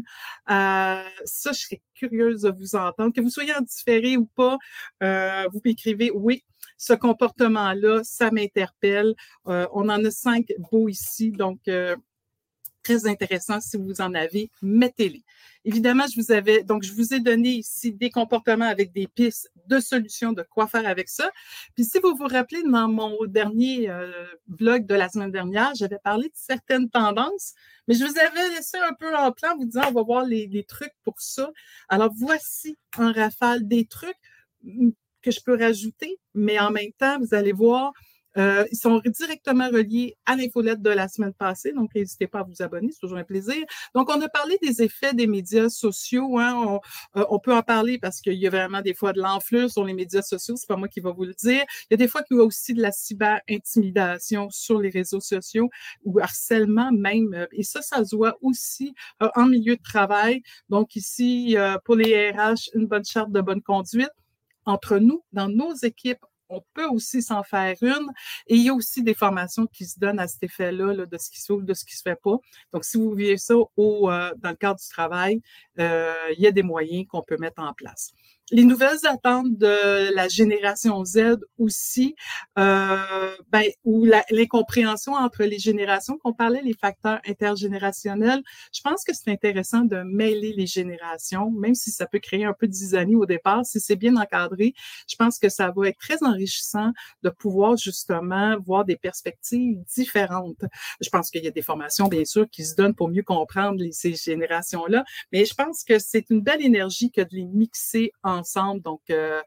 Euh, 0.51 1.03
ça, 1.25 1.53
je 1.53 1.59
serais 1.61 1.83
curieuse 1.95 2.43
de 2.43 2.51
vous 2.51 2.77
entendre. 2.77 3.13
Que 3.15 3.21
vous 3.21 3.31
soyez 3.31 3.55
en 3.55 3.63
différé 3.63 4.17
ou 4.17 4.27
pas, 4.27 4.59
euh, 5.03 5.45
vous 5.53 5.61
m'écrivez 5.65 6.11
oui. 6.15 6.45
Ce 6.79 6.93
comportement-là, 6.93 8.03
ça 8.05 8.31
m'interpelle. 8.31 9.15
Euh, 9.47 9.67
on 9.73 9.89
en 9.89 10.05
a 10.05 10.11
cinq 10.11 10.53
beaux 10.71 10.89
ici, 10.89 11.31
donc 11.31 11.61
très 12.87 13.07
intéressant. 13.07 13.61
Si 13.61 13.77
vous 13.77 14.01
en 14.01 14.15
avez, 14.15 14.51
mettez-les. 14.63 15.25
Évidemment, 15.65 16.05
je 16.07 16.21
vous 16.21 16.31
avais, 16.31 16.63
donc 16.63 16.85
je 16.85 16.93
vous 16.93 17.13
ai 17.13 17.19
donné 17.19 17.49
ici 17.49 17.93
des 17.93 18.11
comportements 18.11 18.69
avec 18.69 18.93
des 18.93 19.09
pistes 19.09 19.51
de 19.67 19.81
solutions 19.81 20.33
de 20.33 20.43
quoi 20.43 20.69
faire 20.69 20.87
avec 20.87 21.09
ça. 21.09 21.29
Puis 21.75 21.85
si 21.85 21.99
vous 21.99 22.15
vous 22.15 22.29
rappelez, 22.29 22.63
dans 22.63 22.89
mon 22.89 23.17
dernier 23.27 23.91
euh, 23.91 24.13
blog 24.47 24.87
de 24.87 24.95
la 24.95 25.09
semaine 25.09 25.33
dernière, 25.33 25.73
j'avais 25.75 25.99
parlé 25.99 26.29
de 26.29 26.35
certaines 26.35 26.89
tendances, 26.89 27.55
mais 27.89 27.95
je 27.95 28.05
vous 28.05 28.19
avais 28.19 28.49
laissé 28.55 28.79
un 28.79 28.95
peu 28.95 29.17
en 29.17 29.33
plan, 29.33 29.57
vous 29.57 29.65
disant, 29.65 29.89
on 29.89 29.93
va 29.93 30.03
voir 30.03 30.25
les, 30.25 30.47
les 30.47 30.63
trucs 30.63 30.95
pour 31.03 31.21
ça. 31.21 31.51
Alors 31.89 32.13
voici 32.17 32.79
en 32.97 33.13
rafale 33.13 33.67
des 33.67 33.87
trucs 33.87 34.15
mm, 34.63 34.91
que 35.23 35.33
je 35.33 35.41
peux 35.41 35.59
rajouter, 35.59 36.21
mais 36.35 36.61
en 36.61 36.71
même 36.71 36.93
temps, 36.97 37.19
vous 37.19 37.35
allez 37.35 37.53
voir, 37.53 37.93
euh, 38.39 38.65
ils 38.71 38.77
sont 38.77 39.01
directement 39.05 39.69
reliés 39.69 40.17
à 40.27 40.37
l'infolette 40.37 40.83
de 40.83 40.91
la 40.91 41.09
semaine 41.09 41.33
passée, 41.33 41.73
donc 41.73 41.95
n'hésitez 41.95 42.27
pas 42.27 42.41
à 42.41 42.43
vous 42.43 42.63
abonner, 42.63 42.91
c'est 42.93 43.01
toujours 43.01 43.19
un 43.19 43.25
plaisir. 43.25 43.65
Donc, 43.95 44.11
on 44.11 44.21
a 44.21 44.29
parlé 44.29 44.59
des 44.63 44.83
effets 44.83 45.15
des 45.15 45.27
médias 45.27 45.69
sociaux. 45.69 46.39
Hein, 46.39 46.81
on, 47.15 47.21
euh, 47.21 47.39
peut 47.39 47.55
en 47.55 47.63
parler 47.63 47.99
parce 47.99 48.21
qu'il 48.21 48.35
y 48.35 48.47
a 48.47 48.51
vraiment 48.51 48.81
des 48.81 48.95
fois 48.95 49.13
de 49.13 49.21
l'enflure 49.21 49.71
sur 49.71 49.85
les 49.85 49.95
médias 49.95 50.23
sociaux, 50.23 50.57
c'est 50.57 50.67
pas 50.67 50.77
moi 50.77 50.89
qui 50.89 51.01
va 51.01 51.13
vous 51.13 51.25
le 51.25 51.35
dire. 51.35 51.65
Il 51.85 51.87
y 51.93 51.95
a 51.95 51.97
des 51.97 52.09
fois 52.09 52.23
qu'il 52.23 52.37
y 52.37 52.41
a 52.41 52.43
aussi 52.43 52.75
de 52.75 52.83
la 52.83 52.93
cyber-intimidation 52.93 54.49
sur 54.51 54.81
les 54.81 54.91
réseaux 54.91 55.21
sociaux 55.21 55.71
ou 56.05 56.19
harcèlement 56.19 56.91
même. 56.93 57.47
Et 57.53 57.63
ça, 57.63 57.83
ça 57.83 58.05
se 58.05 58.17
voit 58.17 58.37
aussi 58.43 58.95
euh, 59.23 59.29
en 59.37 59.47
milieu 59.47 59.77
de 59.77 59.83
travail. 59.83 60.43
Donc, 60.69 60.97
ici, 60.97 61.57
pour 61.85 61.97
les 61.97 62.31
RH, 62.31 62.71
une 62.75 62.87
bonne 62.87 63.05
charte 63.05 63.31
de 63.31 63.41
bonne 63.41 63.63
conduite 63.63 64.11
entre 64.67 64.99
nous, 64.99 65.25
dans 65.33 65.49
nos 65.49 65.75
équipes, 65.75 66.25
on 66.49 66.63
peut 66.75 66.87
aussi 66.87 67.23
s'en 67.23 67.43
faire 67.43 67.77
une. 67.81 68.13
Et 68.47 68.57
il 68.57 68.63
y 68.63 68.69
a 68.69 68.75
aussi 68.75 69.03
des 69.03 69.15
formations 69.15 69.67
qui 69.67 69.87
se 69.87 69.99
donnent 69.99 70.19
à 70.19 70.29
cet 70.29 70.43
effet-là, 70.43 71.07
de 71.07 71.19
ce 71.19 71.31
qui 71.31 71.41
se 71.41 71.53
fait 71.53 71.63
de 71.63 71.75
ce 71.75 71.85
qui 71.85 71.97
se 71.97 72.03
fait 72.03 72.21
pas. 72.21 72.37
Donc, 72.73 72.85
si 72.85 72.97
vous 72.97 73.13
vivez 73.13 73.37
ça 73.37 73.55
euh, 73.55 73.67
dans 73.79 74.51
le 74.51 74.57
cadre 74.57 74.79
du 74.81 74.89
travail, 74.89 75.41
euh, 75.79 76.15
il 76.37 76.41
y 76.41 76.47
a 76.47 76.53
des 76.53 76.63
moyens 76.63 77.07
qu'on 77.09 77.23
peut 77.23 77.37
mettre 77.39 77.63
en 77.63 77.73
place 77.73 78.13
les 78.53 78.65
nouvelles 78.65 79.05
attentes 79.05 79.57
de 79.59 80.15
la 80.15 80.29
génération 80.29 81.05
Z 81.05 81.39
aussi, 81.59 82.15
euh, 82.59 83.35
ben, 83.51 83.65
ou 83.85 84.07
l'incompréhension 84.31 85.15
entre 85.15 85.43
les 85.45 85.59
générations, 85.59 86.17
qu'on 86.19 86.33
parlait, 86.33 86.63
les 86.63 86.75
facteurs 86.75 87.21
intergénérationnels. 87.27 88.43
Je 88.73 88.81
pense 88.83 89.03
que 89.05 89.13
c'est 89.15 89.31
intéressant 89.31 89.81
de 89.81 89.97
mêler 90.03 90.53
les 90.53 90.67
générations, 90.67 91.51
même 91.51 91.75
si 91.75 91.91
ça 91.91 92.07
peut 92.07 92.21
créer 92.21 92.45
un 92.45 92.53
peu 92.53 92.69
de 92.69 92.73
dysanie 92.73 93.17
au 93.17 93.27
départ. 93.27 93.67
Si 93.67 93.81
c'est 93.81 93.97
bien 93.97 94.17
encadré, 94.17 94.75
je 95.09 95.17
pense 95.17 95.39
que 95.39 95.49
ça 95.49 95.73
va 95.75 95.89
être 95.89 95.99
très 95.99 96.23
enrichissant 96.23 96.93
de 97.23 97.31
pouvoir 97.31 97.77
justement 97.77 98.57
voir 98.61 98.85
des 98.85 98.97
perspectives 98.97 99.79
différentes. 99.95 100.65
Je 101.01 101.09
pense 101.09 101.31
qu'il 101.31 101.43
y 101.43 101.49
a 101.49 101.51
des 101.51 101.63
formations, 101.63 102.07
bien 102.07 102.25
sûr, 102.25 102.49
qui 102.49 102.65
se 102.65 102.77
donnent 102.77 102.95
pour 102.95 103.09
mieux 103.09 103.25
comprendre 103.25 103.79
les, 103.79 103.93
ces 103.93 104.15
générations-là, 104.15 105.05
mais 105.33 105.45
je 105.45 105.55
pense 105.55 105.83
que 105.83 105.99
c'est 105.99 106.31
une 106.31 106.43
belle 106.43 106.63
énergie 106.63 107.11
que 107.11 107.23
de 107.23 107.29
les 107.33 107.47
mixer 107.47 108.13
ensemble. 108.37 108.83
Donc, 108.83 109.01
euh, 109.11 109.43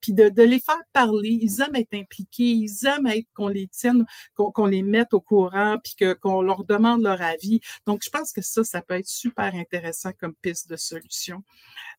puis 0.00 0.12
de, 0.12 0.42
les 0.42 0.60
faire 0.60 0.80
parler. 0.92 1.38
Ils 1.40 1.60
aiment 1.60 1.76
être 1.76 1.94
impliqués, 1.94 2.50
ils 2.50 2.86
aiment 2.86 3.06
être 3.06 3.26
qu'on 3.34 3.48
les 3.48 3.68
tienne, 3.68 4.04
qu'on 4.34 4.66
les 4.66 4.82
mette 4.82 5.12
au 5.14 5.20
courant, 5.20 5.76
puis 5.82 5.94
qu'on 6.20 6.42
leur 6.42 6.64
demande 6.64 7.02
leur 7.02 7.20
avis. 7.20 7.60
Donc, 7.86 8.02
je 8.04 8.10
pense 8.10 8.32
que 8.32 8.42
ça, 8.42 8.64
ça 8.64 8.82
peut 8.82 8.94
être 8.94 9.08
super 9.08 9.54
intéressant 9.54 10.10
comme 10.18 10.34
piste 10.34 10.68
de 10.70 10.76
solution. 10.76 11.42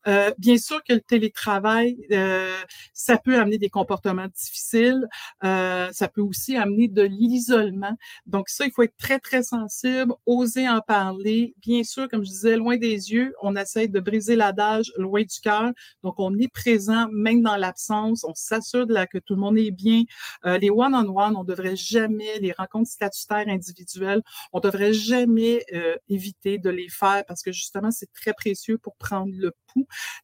Euh, 0.08 0.32
bien 0.38 0.58
sûr 0.58 0.82
que 0.82 0.94
le 0.94 1.00
télétravail, 1.00 1.96
euh, 2.10 2.58
ça 2.92 3.18
peut 3.18 3.38
amener 3.38 3.58
des 3.58 3.70
comportements 3.70 4.26
difficiles. 4.26 5.06
ça 5.42 6.08
peut 6.12 6.22
aussi 6.22 6.56
amener 6.56 6.88
de 6.88 7.02
l'isolement. 7.02 7.96
Donc 8.26 8.48
ça, 8.48 8.64
il 8.64 8.72
faut 8.72 8.82
être 8.82 8.96
très, 8.96 9.18
très 9.18 9.42
sensible, 9.42 10.12
oser 10.26 10.68
en 10.68 10.80
parler. 10.80 11.54
Bien 11.58 11.84
sûr, 11.84 12.08
comme 12.08 12.24
je 12.24 12.30
disais, 12.30 12.56
loin 12.56 12.76
des 12.76 13.12
yeux, 13.12 13.34
on 13.42 13.56
essaie 13.56 13.88
de 13.88 14.00
briser 14.00 14.36
l'adage 14.36 14.92
loin 14.96 15.22
du 15.22 15.40
cœur. 15.40 15.72
Donc, 16.02 16.18
on 16.22 16.38
est 16.38 16.52
présent 16.52 17.08
même 17.12 17.42
dans 17.42 17.56
l'absence, 17.56 18.24
on 18.24 18.34
s'assure 18.34 18.86
de 18.86 18.94
que 19.06 19.18
tout 19.18 19.34
le 19.34 19.40
monde 19.40 19.58
est 19.58 19.70
bien. 19.70 20.04
Euh, 20.44 20.58
les 20.58 20.70
one-on-one, 20.70 21.36
on 21.36 21.44
devrait 21.44 21.76
jamais, 21.76 22.38
les 22.40 22.52
rencontres 22.52 22.90
statutaires 22.90 23.48
individuelles, 23.48 24.22
on 24.52 24.60
devrait 24.60 24.92
jamais 24.92 25.64
euh, 25.72 25.96
éviter 26.08 26.58
de 26.58 26.70
les 26.70 26.88
faire 26.88 27.24
parce 27.26 27.42
que 27.42 27.52
justement, 27.52 27.90
c'est 27.90 28.12
très 28.12 28.32
précieux 28.32 28.78
pour 28.78 28.96
prendre 28.96 29.32
le 29.34 29.52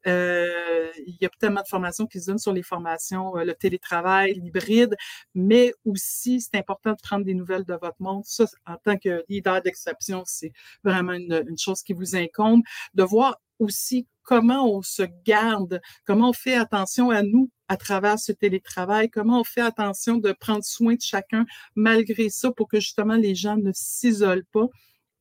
Euh, 0.06 0.90
il 1.06 1.16
y 1.20 1.26
a 1.26 1.28
tellement 1.40 1.60
de 1.60 1.66
formations 1.66 2.06
qui 2.06 2.20
se 2.20 2.26
donnent 2.26 2.38
sur 2.38 2.52
les 2.52 2.62
formations, 2.62 3.34
le 3.34 3.52
télétravail, 3.54 4.34
l'hybride, 4.34 4.96
mais 5.34 5.72
aussi, 5.84 6.40
c'est 6.40 6.56
important 6.56 6.92
de 6.92 6.98
prendre 7.02 7.24
des 7.24 7.34
nouvelles 7.34 7.64
de 7.64 7.74
votre 7.74 8.00
monde. 8.00 8.24
Ça, 8.24 8.44
en 8.66 8.76
tant 8.76 8.96
que 8.96 9.24
leader 9.28 9.60
d'exception, 9.60 10.22
c'est 10.24 10.52
vraiment 10.84 11.12
une 11.12 11.58
chose 11.58 11.82
qui 11.82 11.92
vous 11.92 12.16
incombe. 12.16 12.62
De 12.94 13.02
voir 13.02 13.38
aussi 13.58 14.06
comment 14.22 14.70
on 14.70 14.82
se 14.82 15.02
garde, 15.24 15.80
comment 16.04 16.30
on 16.30 16.34
fait 16.34 16.54
attention 16.54 17.10
à 17.10 17.22
nous 17.22 17.50
à 17.68 17.76
travers 17.76 18.18
ce 18.18 18.32
télétravail, 18.32 19.10
comment 19.10 19.40
on 19.40 19.44
fait 19.44 19.60
attention 19.60 20.16
de 20.16 20.32
prendre 20.32 20.64
soin 20.64 20.94
de 20.94 21.00
chacun 21.00 21.44
malgré 21.74 22.30
ça 22.30 22.50
pour 22.52 22.68
que 22.68 22.80
justement 22.80 23.16
les 23.16 23.34
gens 23.34 23.56
ne 23.56 23.72
s'isolent 23.74 24.46
pas. 24.52 24.66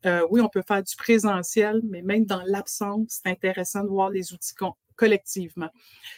Euh, 0.05 0.25
oui, 0.29 0.41
on 0.41 0.49
peut 0.49 0.61
faire 0.61 0.83
du 0.83 0.95
présentiel, 0.95 1.81
mais 1.83 2.01
même 2.01 2.25
dans 2.25 2.43
l'absence, 2.45 3.21
c'est 3.23 3.29
intéressant 3.29 3.83
de 3.83 3.89
voir 3.89 4.09
les 4.09 4.33
outils 4.33 4.53
collectivement. 4.95 5.69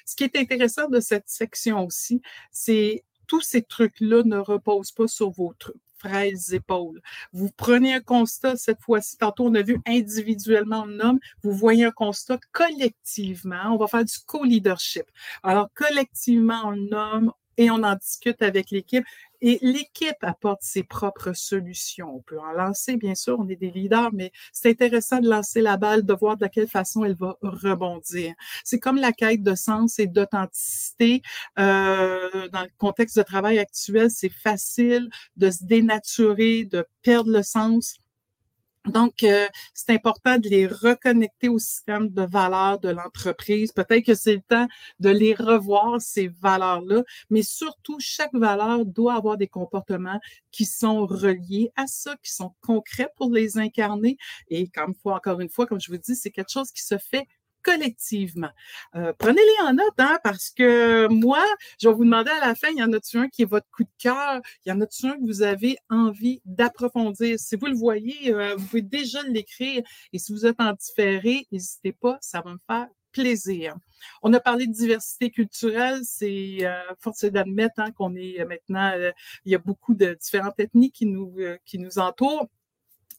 Ce 0.05 0.15
qui 0.15 0.23
est 0.23 0.35
intéressant 0.37 0.87
de 0.87 0.99
cette 0.99 1.29
section 1.29 1.85
aussi, 1.85 2.21
c'est 2.51 3.03
tous 3.27 3.41
ces 3.41 3.61
trucs-là 3.61 4.23
ne 4.23 4.37
reposent 4.37 4.91
pas 4.91 5.07
sur 5.07 5.29
vos 5.29 5.53
trucs 5.57 5.75
fraises 5.99 6.53
épaules. 6.53 7.01
Vous 7.33 7.49
prenez 7.55 7.93
un 7.93 7.99
constat 7.99 8.55
cette 8.55 8.81
fois-ci. 8.81 9.17
Tantôt, 9.17 9.45
on 9.45 9.55
a 9.55 9.61
vu 9.61 9.79
individuellement 9.85 10.83
un 10.83 10.99
homme. 11.01 11.19
Vous 11.43 11.51
voyez 11.51 11.85
un 11.85 11.91
constat 11.91 12.39
collectivement. 12.51 13.73
On 13.73 13.77
va 13.77 13.87
faire 13.87 14.05
du 14.05 14.15
co-leadership. 14.25 15.05
Alors, 15.43 15.69
collectivement, 15.75 16.61
on 16.65 16.75
nomme 16.75 17.33
et 17.59 17.69
on 17.69 17.83
en 17.83 17.95
discute 17.95 18.41
avec 18.41 18.71
l'équipe. 18.71 19.03
Et 19.41 19.59
l'équipe 19.61 20.21
apporte 20.21 20.61
ses 20.63 20.83
propres 20.83 21.33
solutions. 21.33 22.15
On 22.15 22.21
peut 22.21 22.39
en 22.39 22.51
lancer, 22.51 22.95
bien 22.95 23.15
sûr, 23.15 23.37
on 23.39 23.47
est 23.49 23.55
des 23.57 23.69
leaders, 23.69 24.11
mais 24.13 24.31
c'est 24.51 24.69
intéressant 24.69 25.19
de 25.19 25.29
lancer 25.29 25.61
la 25.61 25.77
balle, 25.77 26.05
de 26.05 26.13
voir 26.13 26.37
de 26.37 26.47
quelle 26.47 26.67
façon 26.67 27.03
elle 27.03 27.15
va 27.15 27.37
rebondir. 27.41 28.33
C'est 28.63 28.79
comme 28.79 28.97
la 28.97 29.11
quête 29.11 29.43
de 29.43 29.55
sens 29.55 29.99
et 29.99 30.07
d'authenticité. 30.07 31.21
Euh, 31.57 32.47
dans 32.51 32.61
le 32.61 32.69
contexte 32.77 33.17
de 33.17 33.23
travail 33.23 33.59
actuel, 33.59 34.09
c'est 34.09 34.31
facile 34.31 35.09
de 35.35 35.51
se 35.51 35.63
dénaturer, 35.65 36.63
de 36.63 36.85
perdre 37.01 37.31
le 37.31 37.43
sens 37.43 37.99
donc, 38.85 39.23
euh, 39.23 39.47
c'est 39.73 39.93
important 39.93 40.37
de 40.37 40.47
les 40.47 40.65
reconnecter 40.65 41.49
au 41.49 41.59
système 41.59 42.09
de 42.09 42.23
valeurs 42.23 42.79
de 42.79 42.89
l'entreprise. 42.89 43.71
Peut-être 43.73 44.05
que 44.05 44.15
c'est 44.15 44.35
le 44.35 44.41
temps 44.41 44.67
de 44.99 45.09
les 45.09 45.33
revoir, 45.33 46.01
ces 46.01 46.29
valeurs-là, 46.29 47.03
mais 47.29 47.43
surtout, 47.43 47.97
chaque 47.99 48.33
valeur 48.33 48.85
doit 48.85 49.15
avoir 49.15 49.37
des 49.37 49.47
comportements 49.47 50.19
qui 50.51 50.65
sont 50.65 51.05
reliés 51.05 51.71
à 51.75 51.87
ça, 51.87 52.15
qui 52.23 52.31
sont 52.31 52.53
concrets 52.61 53.09
pour 53.17 53.31
les 53.31 53.57
incarner. 53.57 54.17
Et 54.49 54.69
comme 54.69 54.95
encore 55.03 55.41
une 55.41 55.49
fois, 55.49 55.67
comme 55.67 55.81
je 55.81 55.91
vous 55.91 55.97
dis, 55.97 56.15
c'est 56.15 56.31
quelque 56.31 56.51
chose 56.51 56.71
qui 56.71 56.83
se 56.83 56.97
fait 56.97 57.27
collectivement. 57.69 58.49
Euh, 58.95 59.13
prenez-les 59.17 59.67
en 59.67 59.73
note, 59.73 59.99
hein, 59.99 60.19
parce 60.23 60.49
que 60.49 61.07
moi, 61.07 61.45
je 61.79 61.87
vais 61.87 61.93
vous 61.93 62.03
demander 62.03 62.31
à 62.31 62.47
la 62.47 62.55
fin, 62.55 62.69
il 62.69 62.77
y 62.77 62.83
en 62.83 62.91
a-tu 62.93 63.17
un 63.17 63.29
qui 63.29 63.43
est 63.43 63.45
votre 63.45 63.67
coup 63.71 63.83
de 63.83 63.89
cœur? 63.99 64.41
Il 64.65 64.69
y 64.69 64.71
en 64.71 64.81
a-tu 64.81 65.05
un 65.05 65.15
que 65.17 65.25
vous 65.25 65.43
avez 65.43 65.77
envie 65.89 66.41
d'approfondir? 66.45 67.39
Si 67.39 67.55
vous 67.55 67.67
le 67.67 67.75
voyez, 67.75 68.33
euh, 68.33 68.55
vous 68.55 68.65
pouvez 68.65 68.81
déjà 68.81 69.21
l'écrire. 69.23 69.83
Et 70.13 70.19
si 70.19 70.31
vous 70.31 70.45
êtes 70.45 70.59
en 70.59 70.73
différé, 70.73 71.45
n'hésitez 71.51 71.93
pas, 71.93 72.17
ça 72.21 72.41
va 72.41 72.53
me 72.53 72.59
faire 72.67 72.87
plaisir. 73.11 73.75
On 74.23 74.33
a 74.33 74.39
parlé 74.39 74.65
de 74.67 74.71
diversité 74.71 75.29
culturelle, 75.29 75.99
c'est 76.03 76.59
euh, 76.61 76.79
force 76.99 77.25
d'admettre 77.25 77.79
hein, 77.79 77.91
qu'on 77.91 78.15
est 78.15 78.43
maintenant, 78.45 78.93
il 79.45 79.51
y 79.51 79.55
a 79.55 79.59
beaucoup 79.59 79.93
de 79.93 80.13
différentes 80.13 80.59
ethnies 80.59 80.91
qui 80.91 81.05
nous, 81.05 81.35
qui 81.65 81.79
nous 81.79 81.99
entourent. 81.99 82.47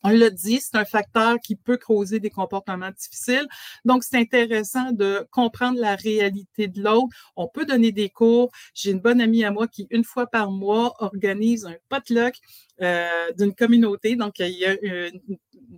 On 0.02 0.10
l'a 0.10 0.30
dit, 0.30 0.60
c'est 0.60 0.76
un 0.76 0.84
facteur 0.84 1.36
qui 1.40 1.56
peut 1.56 1.76
causer 1.76 2.20
des 2.20 2.30
comportements 2.30 2.90
difficiles. 2.90 3.46
Donc, 3.84 4.04
c'est 4.04 4.16
intéressant 4.16 4.92
de 4.92 5.26
comprendre 5.30 5.78
la 5.78 5.96
réalité 5.96 6.68
de 6.68 6.82
l'autre. 6.82 7.08
On 7.36 7.48
peut 7.48 7.66
donner 7.66 7.92
des 7.92 8.08
cours. 8.08 8.50
J'ai 8.74 8.92
une 8.92 9.00
bonne 9.00 9.20
amie 9.20 9.44
à 9.44 9.50
moi 9.50 9.68
qui, 9.68 9.86
une 9.90 10.04
fois 10.04 10.26
par 10.26 10.50
mois, 10.50 10.94
organise 10.98 11.66
un 11.66 11.76
potluck 11.88 12.34
euh, 12.80 13.32
d'une 13.36 13.54
communauté. 13.54 14.16
Donc, 14.16 14.38
il 14.38 14.58
y 14.58 14.64
a 14.64 14.76
une, 14.82 15.20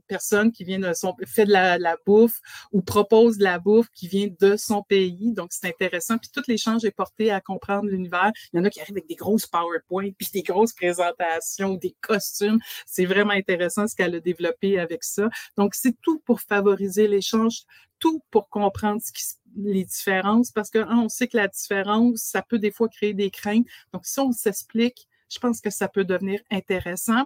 personne 0.07 0.53
qui 0.53 0.65
vient 0.65 0.79
de 0.79 0.93
son, 0.93 1.15
fait 1.27 1.45
de 1.45 1.53
la, 1.53 1.79
la, 1.79 1.97
bouffe 2.07 2.41
ou 2.73 2.83
propose 2.83 3.39
de 3.39 3.45
la 3.45 3.59
bouffe 3.59 3.89
qui 3.95 4.09
vient 4.09 4.29
de 4.41 4.57
son 4.57 4.83
pays. 4.83 5.33
Donc, 5.33 5.51
c'est 5.53 5.69
intéressant. 5.69 6.19
Puis, 6.19 6.31
tout 6.33 6.43
l'échange 6.49 6.85
est 6.85 6.93
porté 6.93 7.31
à 7.31 7.41
comprendre 7.41 7.89
l'univers. 7.89 8.33
Il 8.53 8.59
y 8.59 8.61
en 8.61 8.65
a 8.65 8.71
qui 8.71 8.81
arrivent 8.81 8.97
avec 8.97 9.09
des 9.09 9.15
grosses 9.15 9.47
PowerPoint, 9.47 10.11
puis 10.17 10.29
des 10.33 10.43
grosses 10.43 10.73
présentations, 10.73 11.75
des 11.75 11.97
costumes. 12.01 12.59
C'est 12.87 13.07
vraiment 13.07 13.33
intéressant 13.33 13.87
ce 13.87 13.95
qu'elle 13.95 14.15
a 14.15 14.21
développé 14.21 14.79
avec 14.79 15.05
ça. 15.05 15.29
Donc, 15.57 15.75
c'est 15.75 15.97
tout 16.03 16.21
pour 16.21 16.41
favoriser 16.41 17.09
l'échange, 17.09 17.63
tout 17.99 18.23
pour 18.31 18.49
comprendre 18.49 19.01
ce 19.03 19.13
qui, 19.13 19.25
les 19.57 19.85
différences, 19.85 20.51
parce 20.51 20.71
qu'on 20.71 20.81
hein, 20.81 21.09
sait 21.09 21.29
que 21.29 21.37
la 21.37 21.49
différence, 21.49 22.21
ça 22.21 22.43
peut 22.43 22.59
des 22.59 22.71
fois 22.71 22.89
créer 22.89 23.15
des 23.15 23.31
craintes. 23.31 23.67
Donc, 23.93 24.07
si 24.07 24.19
on 24.21 24.33
s'explique, 24.33 25.09
je 25.33 25.39
pense 25.39 25.61
que 25.61 25.71
ça 25.71 25.89
peut 25.89 26.05
devenir 26.05 26.41
intéressant. 26.51 27.25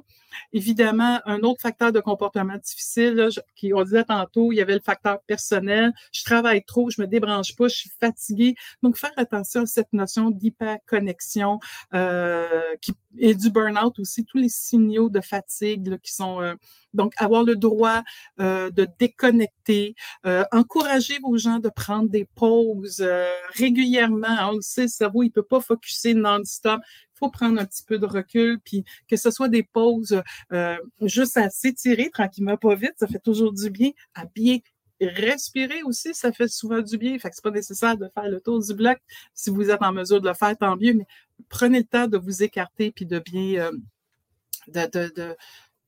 Évidemment, 0.53 1.21
un 1.25 1.41
autre 1.41 1.61
facteur 1.61 1.93
de 1.93 2.01
comportement 2.01 2.57
difficile, 2.57 3.15
là, 3.15 3.29
qui, 3.57 3.73
on 3.75 3.83
disait 3.83 4.05
tantôt, 4.05 4.53
il 4.53 4.57
y 4.57 4.61
avait 4.61 4.75
le 4.75 4.81
facteur 4.81 5.21
personnel. 5.27 5.93
Je 6.13 6.23
travaille 6.25 6.63
trop, 6.65 6.91
je 6.91 7.01
me 7.01 7.07
débranche 7.07 7.57
pas, 7.57 7.69
je 7.69 7.77
suis 7.77 7.91
fatiguée. 8.01 8.55
Donc, 8.83 8.97
faire 8.97 9.13
attention 9.17 9.63
à 9.63 9.67
cette 9.67 9.93
notion 9.93 10.31
d'hyperconnexion 10.31 11.59
euh, 11.95 12.77
et 13.19 13.35
du 13.35 13.51
burn-out 13.51 13.99
aussi, 13.99 14.25
tous 14.25 14.39
les 14.39 14.49
signaux 14.49 15.09
de 15.09 15.21
fatigue 15.21 15.99
qui 15.99 16.13
sont... 16.13 16.41
Euh, 16.41 16.55
donc, 16.95 17.13
avoir 17.19 17.45
le 17.45 17.57
droit 17.57 18.03
euh, 18.41 18.71
de 18.71 18.89
déconnecter, 18.99 19.95
euh, 20.25 20.45
encourager 20.51 21.19
vos 21.23 21.37
gens 21.37 21.59
de 21.59 21.69
prendre 21.69 22.09
des 22.09 22.25
pauses 22.25 23.03
euh, 23.03 23.29
régulièrement. 23.55 24.49
On 24.51 24.53
le 24.53 24.63
sait, 24.63 24.83
le 24.83 24.89
cerveau, 24.89 25.23
il 25.23 25.31
peut 25.31 25.43
pas 25.43 25.61
focuser 25.61 26.15
non-stop 26.15 26.81
faut 27.19 27.31
prendre 27.31 27.61
un 27.61 27.65
petit 27.65 27.85
peu 27.85 27.99
de 27.99 28.07
recul, 28.07 28.59
puis 28.65 28.85
que 29.09 29.17
ce 29.17 29.31
soit 29.31 29.49
des 29.49 29.63
pauses 29.63 30.23
euh, 30.53 30.77
juste 31.03 31.37
à 31.37 31.51
s'étirer 31.51 32.11
tranquillement, 32.11 32.57
pas 32.57 32.75
vite, 32.75 32.95
ça 32.99 33.07
fait 33.07 33.19
toujours 33.19 33.53
du 33.53 33.71
bien, 33.71 33.91
à 34.15 34.25
bien 34.27 34.59
respirer 35.01 35.83
aussi, 35.83 36.15
ça 36.15 36.33
fait 36.33 36.49
souvent 36.49 36.81
du 36.81 36.97
bien. 36.97 37.19
Fait 37.19 37.29
que 37.29 37.35
c'est 37.37 37.45
pas 37.45 37.51
nécessaire 37.51 37.97
de 37.97 38.09
faire 38.15 38.29
le 38.29 38.41
tour 38.41 38.61
du 38.61 38.75
bloc. 38.75 38.99
Si 39.35 39.51
vous 39.51 39.71
êtes 39.71 39.83
en 39.83 39.93
mesure 39.93 40.21
de 40.21 40.29
le 40.29 40.35
faire, 40.35 40.57
tant 40.57 40.77
mieux, 40.77 40.95
mais 40.95 41.07
prenez 41.49 41.81
le 41.81 41.85
temps 41.85 42.07
de 42.07 42.17
vous 42.19 42.43
écarter 42.43 42.93
puis 42.93 43.05
de 43.05 43.19
bien 43.19 43.61
euh, 43.61 43.73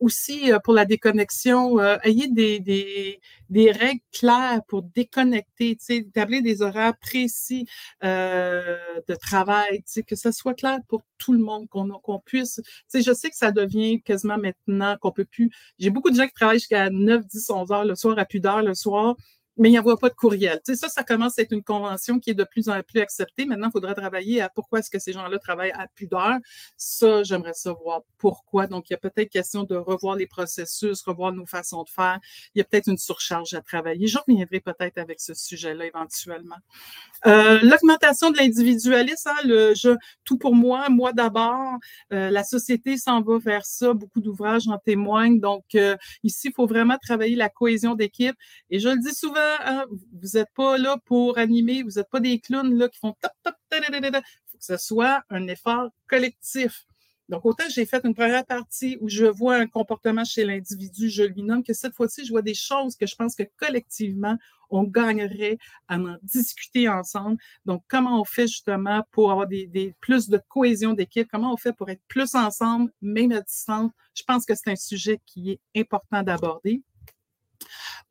aussi 0.00 0.52
euh, 0.52 0.58
pour 0.60 0.74
la 0.74 0.84
déconnexion, 0.84 1.80
euh, 1.80 1.96
ayez 2.02 2.28
des, 2.28 2.60
des, 2.60 3.20
des, 3.50 3.70
règles 3.70 4.00
claires 4.12 4.60
pour 4.68 4.82
déconnecter, 4.82 5.76
établir 5.88 6.42
des 6.42 6.62
horaires 6.62 6.96
précis 6.98 7.66
euh, 8.04 8.76
de 9.06 9.14
travail, 9.14 9.82
que 10.06 10.16
ce 10.16 10.32
soit 10.32 10.54
clair 10.54 10.78
pour 10.88 11.02
tout 11.18 11.32
le 11.32 11.38
monde, 11.38 11.68
qu'on 11.68 11.88
qu'on 11.88 12.20
puisse. 12.20 12.60
Je 12.92 13.12
sais 13.12 13.30
que 13.30 13.36
ça 13.36 13.52
devient 13.52 14.00
quasiment 14.02 14.38
maintenant 14.38 14.96
qu'on 15.00 15.12
peut 15.12 15.24
plus. 15.24 15.50
J'ai 15.78 15.90
beaucoup 15.90 16.10
de 16.10 16.16
gens 16.16 16.26
qui 16.26 16.34
travaillent 16.34 16.58
jusqu'à 16.58 16.90
9, 16.90 17.26
10, 17.26 17.50
11 17.50 17.72
heures 17.72 17.84
le 17.84 17.94
soir, 17.94 18.18
à 18.18 18.24
plus 18.24 18.40
d'heures 18.40 18.62
le 18.62 18.74
soir 18.74 19.16
mais 19.58 19.68
il 19.68 19.72
n'y 19.72 19.78
envoie 19.78 19.98
pas 19.98 20.08
de 20.08 20.14
courriel. 20.14 20.60
Tu 20.64 20.72
sais, 20.72 20.76
ça, 20.76 20.88
ça 20.88 21.02
commence 21.02 21.38
à 21.38 21.42
être 21.42 21.52
une 21.52 21.62
convention 21.62 22.18
qui 22.18 22.30
est 22.30 22.34
de 22.34 22.44
plus 22.44 22.68
en 22.68 22.80
plus 22.82 23.00
acceptée. 23.00 23.44
Maintenant, 23.44 23.68
il 23.68 23.72
faudra 23.72 23.94
travailler 23.94 24.40
à 24.40 24.48
pourquoi 24.48 24.78
est-ce 24.78 24.90
que 24.90 24.98
ces 24.98 25.12
gens-là 25.12 25.38
travaillent 25.38 25.72
à 25.72 25.88
plus 25.88 26.06
d'heures. 26.06 26.38
Ça, 26.76 27.22
j'aimerais 27.24 27.54
savoir 27.54 28.02
pourquoi. 28.18 28.66
Donc, 28.66 28.88
il 28.88 28.92
y 28.92 28.94
a 28.94 28.98
peut-être 28.98 29.30
question 29.30 29.64
de 29.64 29.74
revoir 29.74 30.16
les 30.16 30.26
processus, 30.26 31.02
revoir 31.02 31.32
nos 31.32 31.46
façons 31.46 31.82
de 31.82 31.88
faire. 31.90 32.18
Il 32.54 32.58
y 32.58 32.60
a 32.60 32.64
peut-être 32.64 32.88
une 32.88 32.98
surcharge 32.98 33.54
à 33.54 33.60
travailler. 33.60 34.06
Je 34.06 34.18
reviendrai 34.18 34.60
peut-être 34.60 34.98
avec 34.98 35.20
ce 35.20 35.34
sujet-là 35.34 35.86
éventuellement. 35.86 36.56
Euh, 37.26 37.58
L'augmentation 37.62 38.30
de 38.30 38.38
l'individualisme, 38.38 39.28
hein, 39.28 39.40
le 39.44 39.74
je, 39.74 39.96
tout 40.24 40.38
pour 40.38 40.54
moi, 40.54 40.88
moi 40.88 41.12
d'abord. 41.12 41.78
Euh, 42.12 42.30
la 42.30 42.44
société 42.44 42.96
s'en 42.96 43.20
va 43.22 43.38
vers 43.38 43.66
ça. 43.66 43.92
Beaucoup 43.92 44.20
d'ouvrages 44.20 44.68
en 44.68 44.78
témoignent. 44.78 45.40
Donc, 45.40 45.74
euh, 45.74 45.96
ici, 46.22 46.48
il 46.48 46.54
faut 46.54 46.66
vraiment 46.66 46.96
travailler 47.02 47.36
la 47.36 47.48
cohésion 47.48 47.94
d'équipe. 47.94 48.36
Et 48.70 48.78
je 48.78 48.88
le 48.88 48.98
dis 48.98 49.14
souvent, 49.14 49.47
Hein, 49.64 49.86
vous 49.90 50.28
n'êtes 50.34 50.52
pas 50.54 50.78
là 50.78 50.98
pour 51.04 51.38
animer, 51.38 51.82
vous 51.82 51.92
n'êtes 51.96 52.10
pas 52.10 52.20
des 52.20 52.38
clowns 52.40 52.74
là 52.74 52.88
qui 52.88 52.98
font 52.98 53.14
top, 53.20 53.32
top, 53.42 53.54
Il 53.72 54.22
faut 54.46 54.58
que 54.58 54.64
ce 54.64 54.76
soit 54.76 55.22
un 55.30 55.46
effort 55.48 55.90
collectif. 56.06 56.86
Donc, 57.28 57.44
autant 57.44 57.64
j'ai 57.68 57.84
fait 57.84 58.00
une 58.04 58.14
première 58.14 58.46
partie 58.46 58.96
où 59.02 59.08
je 59.08 59.26
vois 59.26 59.56
un 59.56 59.66
comportement 59.66 60.24
chez 60.24 60.44
l'individu, 60.44 61.10
je 61.10 61.24
lui 61.24 61.42
nomme 61.42 61.62
que 61.62 61.74
cette 61.74 61.94
fois-ci, 61.94 62.24
je 62.24 62.30
vois 62.30 62.40
des 62.40 62.54
choses 62.54 62.96
que 62.96 63.06
je 63.06 63.14
pense 63.14 63.34
que 63.34 63.42
collectivement, 63.58 64.38
on 64.70 64.84
gagnerait 64.84 65.58
à 65.88 65.98
en 65.98 66.16
discuter 66.22 66.88
ensemble. 66.88 67.36
Donc, 67.66 67.82
comment 67.88 68.20
on 68.20 68.24
fait 68.24 68.46
justement 68.46 69.02
pour 69.10 69.30
avoir 69.30 69.46
plus 70.00 70.28
de 70.28 70.40
cohésion 70.48 70.94
d'équipe? 70.94 71.28
Comment 71.30 71.52
on 71.52 71.56
fait 71.56 71.72
pour 71.72 71.90
être 71.90 72.02
plus 72.08 72.34
ensemble, 72.34 72.90
même 73.02 73.32
à 73.32 73.42
distance? 73.42 73.92
Je 74.14 74.22
pense 74.22 74.46
que 74.46 74.54
c'est 74.54 74.70
un 74.70 74.76
sujet 74.76 75.20
qui 75.26 75.50
est 75.50 75.60
important 75.80 76.22
d'aborder. 76.22 76.82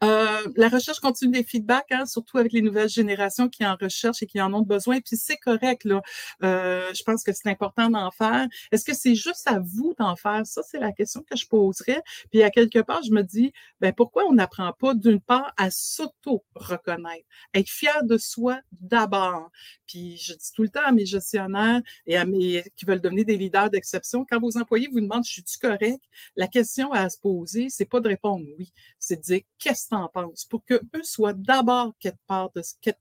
Euh, 0.03 0.47
la 0.55 0.69
recherche 0.69 0.99
continue 0.99 1.31
des 1.31 1.43
feedbacks, 1.43 1.91
hein, 1.91 2.05
surtout 2.05 2.37
avec 2.37 2.51
les 2.51 2.61
nouvelles 2.61 2.89
générations 2.89 3.49
qui 3.49 3.65
en 3.65 3.75
recherchent 3.79 4.23
et 4.23 4.27
qui 4.27 4.41
en 4.41 4.53
ont 4.53 4.61
besoin. 4.61 4.99
Puis 4.99 5.17
c'est 5.17 5.37
correct, 5.37 5.83
là. 5.83 6.01
Euh, 6.43 6.91
je 6.93 7.03
pense 7.03 7.23
que 7.23 7.33
c'est 7.33 7.49
important 7.49 7.89
d'en 7.89 8.11
faire. 8.11 8.47
Est-ce 8.71 8.85
que 8.85 8.93
c'est 8.93 9.15
juste 9.15 9.47
à 9.47 9.59
vous 9.59 9.93
d'en 9.97 10.15
faire? 10.15 10.45
Ça, 10.45 10.61
c'est 10.63 10.79
la 10.79 10.91
question 10.91 11.23
que 11.29 11.35
je 11.35 11.47
poserais. 11.47 12.01
Puis 12.31 12.43
à 12.43 12.49
quelque 12.49 12.79
part, 12.79 13.01
je 13.03 13.11
me 13.11 13.23
dis, 13.23 13.53
ben 13.81 13.93
pourquoi 13.93 14.25
on 14.25 14.33
n'apprend 14.33 14.71
pas 14.73 14.93
d'une 14.93 15.21
part 15.21 15.53
à 15.57 15.69
s'auto-reconnaître, 15.71 17.25
être 17.53 17.69
fier 17.69 18.03
de 18.03 18.17
soi 18.17 18.59
d'abord? 18.71 19.49
Puis 19.87 20.17
je 20.17 20.33
dis 20.33 20.51
tout 20.53 20.63
le 20.63 20.69
temps 20.69 20.85
à 20.85 20.91
mes 20.91 21.05
gestionnaires 21.05 21.81
et 22.05 22.17
à 22.17 22.25
mes 22.25 22.63
qui 22.75 22.85
veulent 22.85 23.01
devenir 23.01 23.25
des 23.25 23.37
leaders 23.37 23.69
d'exception, 23.69 24.25
quand 24.29 24.39
vos 24.39 24.57
employés 24.57 24.89
vous 24.91 25.01
demandent, 25.01 25.25
je 25.25 25.31
suis-tu 25.31 25.57
correct? 25.59 26.03
La 26.35 26.47
question 26.47 26.91
à 26.91 27.09
se 27.09 27.17
poser, 27.19 27.67
c'est 27.69 27.85
pas 27.85 27.99
de 27.99 28.07
répondre 28.07 28.45
oui, 28.57 28.71
c'est 28.99 29.17
de 29.17 29.21
dire 29.21 29.41
qu'est-ce 29.59 29.89
que 29.89 29.95
en 29.95 30.07
penses? 30.07 30.45
Pour 30.45 30.63
qu'eux 30.65 30.81
soient 31.03 31.33
d'abord 31.33 31.93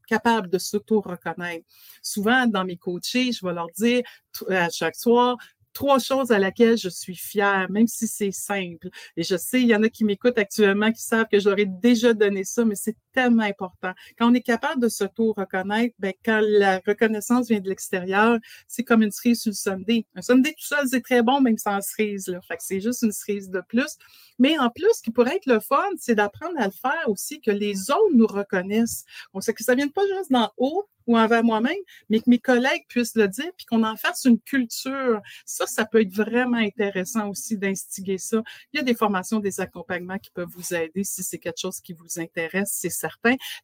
capables 0.09 0.51
de 0.51 0.59
s'auto-reconnaître. 0.59 1.67
Souvent, 2.03 2.47
dans 2.47 2.65
mes 2.65 2.77
coachés, 2.77 3.33
je 3.33 3.45
vais 3.45 3.53
leur 3.53 3.69
dire 3.77 4.03
à 4.49 4.71
chaque 4.71 4.97
soir, 4.97 5.37
trois 5.73 5.99
choses 5.99 6.31
à 6.31 6.39
laquelle 6.39 6.79
je 6.79 6.89
suis 6.89 7.17
fière, 7.17 7.71
même 7.71 7.87
si 7.87 8.09
c'est 8.09 8.33
simple. 8.33 8.89
Et 9.17 9.23
je 9.23 9.37
sais, 9.37 9.61
il 9.61 9.69
y 9.69 9.77
en 9.77 9.83
a 9.83 9.91
qui 9.91 10.05
m'écoutent 10.05 10.39
actuellement 10.39 10.91
qui 10.91 11.03
savent 11.03 11.27
que 11.31 11.39
j'aurais 11.39 11.67
déjà 11.67 12.15
donné 12.15 12.45
ça, 12.45 12.65
mais 12.65 12.75
c'est 12.75 12.97
tellement 13.17 13.45
important. 13.45 13.93
Quand 14.19 14.31
on 14.31 14.35
est 14.35 14.43
capable 14.43 14.83
de 14.83 14.89
s'auto-reconnaître, 14.89 15.95
ben, 15.99 16.13
quand 16.23 16.41
la 16.43 16.81
reconnaissance 16.87 17.49
vient 17.49 17.61
de 17.61 17.69
l'extérieur, 17.69 18.39
c'est 18.69 18.85
comme 18.85 19.03
une 19.03 19.11
cerise 19.11 19.41
sur 19.41 19.51
le 19.51 19.55
Sunday. 19.55 20.05
Un 20.15 20.21
Sunday 20.21 20.51
tout 20.51 20.67
seul, 20.67 20.87
c'est 20.87 21.01
très 21.01 21.23
bon, 21.23 21.41
même 21.41 21.57
sans 21.57 21.81
cerise, 21.81 22.29
là. 22.29 22.41
Fait 22.47 22.59
que 22.59 22.63
c'est 22.63 22.81
juste 22.81 23.03
une 23.03 23.13
cerise 23.13 23.49
de 23.49 23.63
plus. 23.67 23.97
Mais 24.39 24.59
en 24.59 24.69
plus, 24.69 24.91
ce 24.97 25.03
qui 25.03 25.11
pourrait 25.11 25.37
être 25.37 25.47
le 25.47 25.61
fun, 25.61 25.89
c'est 25.97 26.15
d'apprendre 26.15 26.61
à 26.61 26.67
le 26.67 26.73
faire 26.73 27.09
aussi, 27.09 27.41
que 27.41 27.51
les 27.51 27.91
autres 27.91 28.15
nous 28.15 28.27
reconnaissent. 28.27 29.05
On 29.33 29.41
sait 29.41 29.55
que 29.55 29.65
ça 29.65 29.75
vient 29.75 29.89
pas 29.89 30.03
juste 30.19 30.31
d'en 30.31 30.51
haut, 30.59 30.87
ou 31.07 31.17
envers 31.17 31.45
moi-même, 31.45 31.77
mais 32.11 32.19
que 32.19 32.29
mes 32.29 32.39
collègues 32.39 32.85
puissent 32.89 33.15
le 33.15 33.29
dire, 33.29 33.51
puis 33.57 33.67
qu'on 33.67 33.85
en 33.85 33.97
fasse 33.97 34.25
une 34.25 34.41
culture. 34.41 35.21
Ça, 35.45 35.67
ça 35.67 35.85
peut 35.85 36.01
être 36.01 36.13
vraiment 36.13 36.59
intéressant 36.59 37.29
aussi 37.29 37.57
d'instiguer 37.57 38.19
ça. 38.19 38.43
Il 38.73 38.79
y 38.79 38.81
a 38.81 38.83
des 38.83 38.95
formations, 38.95 39.39
des 39.39 39.61
accompagnements 39.61 40.19
qui 40.19 40.31
peuvent 40.31 40.51
vous 40.51 40.75
aider 40.75 41.05
si 41.05 41.23
c'est 41.23 41.39
quelque 41.39 41.61
chose 41.61 41.81
qui 41.81 41.93
vous 41.93 42.19
intéresse, 42.19 42.71
c'est 42.73 42.91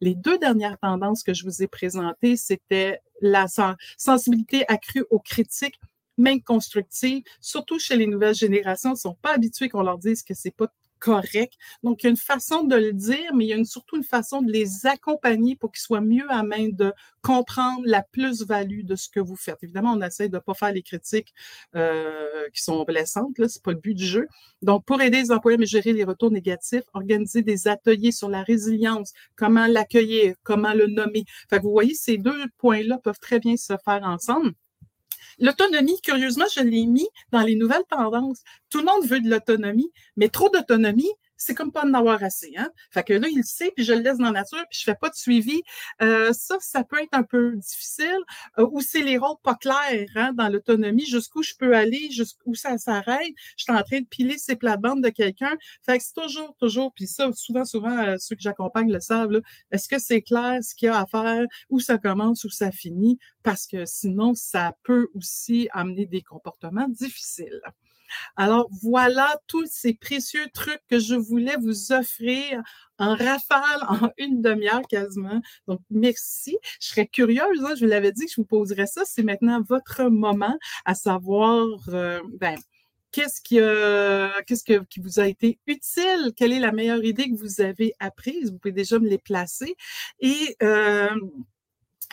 Les 0.01 0.15
deux 0.15 0.39
dernières 0.39 0.79
tendances 0.79 1.23
que 1.23 1.35
je 1.35 1.45
vous 1.45 1.63
ai 1.63 1.67
présentées, 1.67 2.37
c'était 2.37 3.01
la 3.21 3.47
sensibilité 3.97 4.65
accrue 4.69 5.05
aux 5.11 5.21
critiques 5.21 5.79
même 6.19 6.43
constructives, 6.43 7.23
surtout 7.41 7.79
chez 7.79 7.97
les 7.97 8.07
nouvelles 8.07 8.35
générations, 8.35 8.91
ils 8.91 8.95
ne 8.95 8.99
sont 8.99 9.17
pas 9.23 9.35
habitués 9.35 9.69
qu'on 9.69 9.83
leur 9.83 9.99
dise 9.99 10.23
que 10.23 10.35
c'est 10.35 10.55
pas 10.55 10.69
correct. 11.03 11.55
Donc, 11.83 12.03
il 12.03 12.07
y 12.07 12.09
a 12.09 12.11
une 12.11 12.17
façon 12.17 12.63
de 12.63 12.77
le 12.77 12.93
dire, 12.93 13.35
mais 13.35 13.45
il 13.45 13.49
y 13.49 13.53
a 13.53 13.65
surtout 13.65 13.97
une 13.97 14.05
façon 14.05 14.41
de 14.41 14.53
les 14.53 14.87
accompagner 14.87 15.57
pour 15.57 15.73
qu'ils 15.73 15.83
soient 15.83 16.01
mieux 16.01 16.31
à 16.31 16.45
main 16.45 16.69
de 16.71 16.93
comprendre 17.23 17.83
la 17.85 18.03
plus-value 18.03 18.85
de 18.85 18.95
ce 18.95 19.09
que 19.09 19.19
vous 19.19 19.35
faites. 19.35 19.59
Évidemment, 19.63 19.95
on 19.95 20.01
essaie 20.01 20.29
de 20.29 20.37
ne 20.37 20.41
pas 20.41 20.55
faire 20.55 20.73
les 20.73 20.83
critiques 20.83 21.35
euh, 21.75 22.49
qui 22.55 22.63
sont 22.63 22.85
blessantes, 22.85 23.37
là, 23.39 23.49
c'est 23.49 23.63
pas 23.63 23.73
le 23.73 23.79
but 23.79 23.95
du 23.95 24.07
jeu. 24.07 24.29
Donc, 24.63 24.85
pour 24.85 25.01
aider 25.03 25.21
les 25.23 25.33
employés 25.33 25.59
à 25.61 25.65
gérer 25.65 25.93
les 25.93 26.05
retours 26.05 26.31
négatifs, 26.31 26.85
organiser 26.95 27.43
des 27.43 27.67
ateliers 27.67 28.13
sur 28.13 28.29
la 28.29 28.45
résilience, 28.45 29.13
comment 29.35 29.67
l'accueillir, 29.67 30.37
comment 30.45 30.73
le 30.73 30.87
nommer. 30.87 31.25
Fait 31.51 31.59
vous 31.59 31.73
voyez, 31.73 31.95
ces 31.95 32.17
deux 32.17 32.47
points-là 32.59 32.99
peuvent 32.99 33.21
très 33.21 33.41
bien 33.41 33.57
se 33.57 33.75
faire 33.85 34.03
ensemble. 34.05 34.53
L'autonomie, 35.43 36.01
curieusement, 36.03 36.47
je 36.55 36.63
l'ai 36.63 36.87
mis 36.87 37.09
dans 37.33 37.41
les 37.43 37.57
nouvelles 37.57 37.85
tendances. 37.91 38.43
Tout 38.71 38.79
le 38.79 38.85
monde 38.85 39.05
veut 39.05 39.21
de 39.21 39.29
l'autonomie, 39.29 39.93
mais 40.17 40.29
trop 40.29 40.49
d'autonomie, 40.49 41.11
c'est 41.43 41.55
comme 41.55 41.73
pas 41.73 41.85
en 41.85 41.95
avoir 41.95 42.23
assez. 42.23 42.53
Hein? 42.57 42.71
Fait 42.91 43.03
que 43.03 43.13
là, 43.13 43.29
il 43.29 43.39
le 43.39 43.43
sait, 43.43 43.73
puis 43.75 43.85
je 43.85 43.93
le 43.93 44.01
laisse 44.01 44.19
dans 44.19 44.27
la 44.27 44.41
nature, 44.41 44.65
puis 44.71 44.79
je 44.79 44.85
fais 44.85 44.95
pas 44.95 45.09
de 45.09 45.15
suivi. 45.15 45.63
Euh, 46.01 46.33
ça, 46.33 46.57
ça 46.61 46.85
peut 46.85 47.01
être 47.01 47.13
un 47.13 47.23
peu 47.23 47.57
difficile. 47.57 48.19
Euh, 48.59 48.67
ou 48.71 48.81
c'est 48.81 49.03
les 49.03 49.19
rôles 49.19 49.37
pas 49.43 49.55
clairs 49.55 50.09
hein, 50.15 50.33
dans 50.35 50.49
l'autonomie, 50.49 51.07
jusqu'où 51.07 51.43
je 51.43 51.55
peux 51.59 51.75
aller, 51.77 52.11
jusqu'où 52.11 52.55
ça 52.55 52.79
s'arrête. 52.79 53.33
Je 53.57 53.65
suis 53.65 53.73
en 53.73 53.83
train 53.83 54.01
de 54.01 54.07
piler 54.07 54.39
ces 54.39 54.57
plates-bandes 54.57 55.03
de 55.03 55.09
quelqu'un. 55.11 55.57
Fait 55.83 55.99
que 55.99 56.05
c'est 56.05 56.21
toujours, 56.21 56.55
toujours, 56.59 56.93
puis 56.95 57.07
ça, 57.07 57.31
souvent, 57.33 57.65
souvent, 57.65 57.99
euh, 57.99 58.17
ceux 58.19 58.37
que 58.37 58.43
j'accompagne 58.43 58.91
le 58.91 59.01
savent, 59.01 59.41
est-ce 59.71 59.89
que 59.89 59.99
c'est 59.99 60.23
clair 60.23 60.59
ce 60.63 60.75
qu'il 60.75 60.87
y 60.87 60.89
a 60.89 61.01
à 61.01 61.07
faire, 61.07 61.47
où 61.71 61.81
ça 61.81 61.99
commence, 61.99 62.45
où 62.45 62.51
ça 62.51 62.71
finit? 62.71 63.19
Parce 63.43 63.67
que 63.67 63.85
sinon, 63.87 64.35
ça 64.35 64.77
peut 64.85 65.09
aussi 65.15 65.69
amener 65.73 66.07
des 66.07 66.23
comportements 66.23 66.89
difficiles. 66.89 67.61
Alors 68.37 68.69
voilà 68.83 69.39
tous 69.47 69.67
ces 69.71 69.95
précieux 69.95 70.47
trucs 70.53 70.83
que 70.89 70.99
je 70.99 71.15
voulais 71.15 71.57
vous 71.57 71.93
offrir 71.93 72.63
en 72.99 73.15
rafale 73.15 73.81
en 73.89 74.11
une 74.19 74.43
demi-heure 74.43 74.83
quasiment. 74.89 75.41
Donc 75.67 75.81
merci. 75.91 76.57
Je 76.81 76.89
serais 76.89 77.07
curieuse, 77.07 77.65
hein, 77.65 77.75
je 77.77 77.85
vous 77.85 77.91
l'avais 77.91 78.13
dit 78.13 78.27
que 78.27 78.31
je 78.31 78.37
vous 78.37 78.47
poserais 78.47 78.87
ça. 78.87 79.03
C'est 79.05 79.23
maintenant 79.23 79.63
votre 79.63 80.05
moment 80.05 80.57
à 80.85 80.95
savoir 80.95 81.67
euh, 81.89 82.21
ben, 82.39 82.57
qu'est-ce 83.13 83.41
qui, 83.41 83.57
qu'est-ce 84.47 84.65
qui 84.65 85.01
vous 85.01 85.21
a 85.21 85.29
été 85.29 85.59
utile, 85.67 86.33
quelle 86.37 86.53
est 86.53 86.61
la 86.61 86.73
meilleure 86.73 87.05
idée 87.05 87.31
que 87.31 87.37
vous 87.37 87.61
avez 87.61 87.93
apprise? 88.01 88.51
Vous 88.51 88.59
pouvez 88.59 88.73
déjà 88.73 88.99
me 88.99 89.09
les 89.09 89.19
placer. 89.19 89.77
Et 90.21 90.57
euh, 90.63 91.11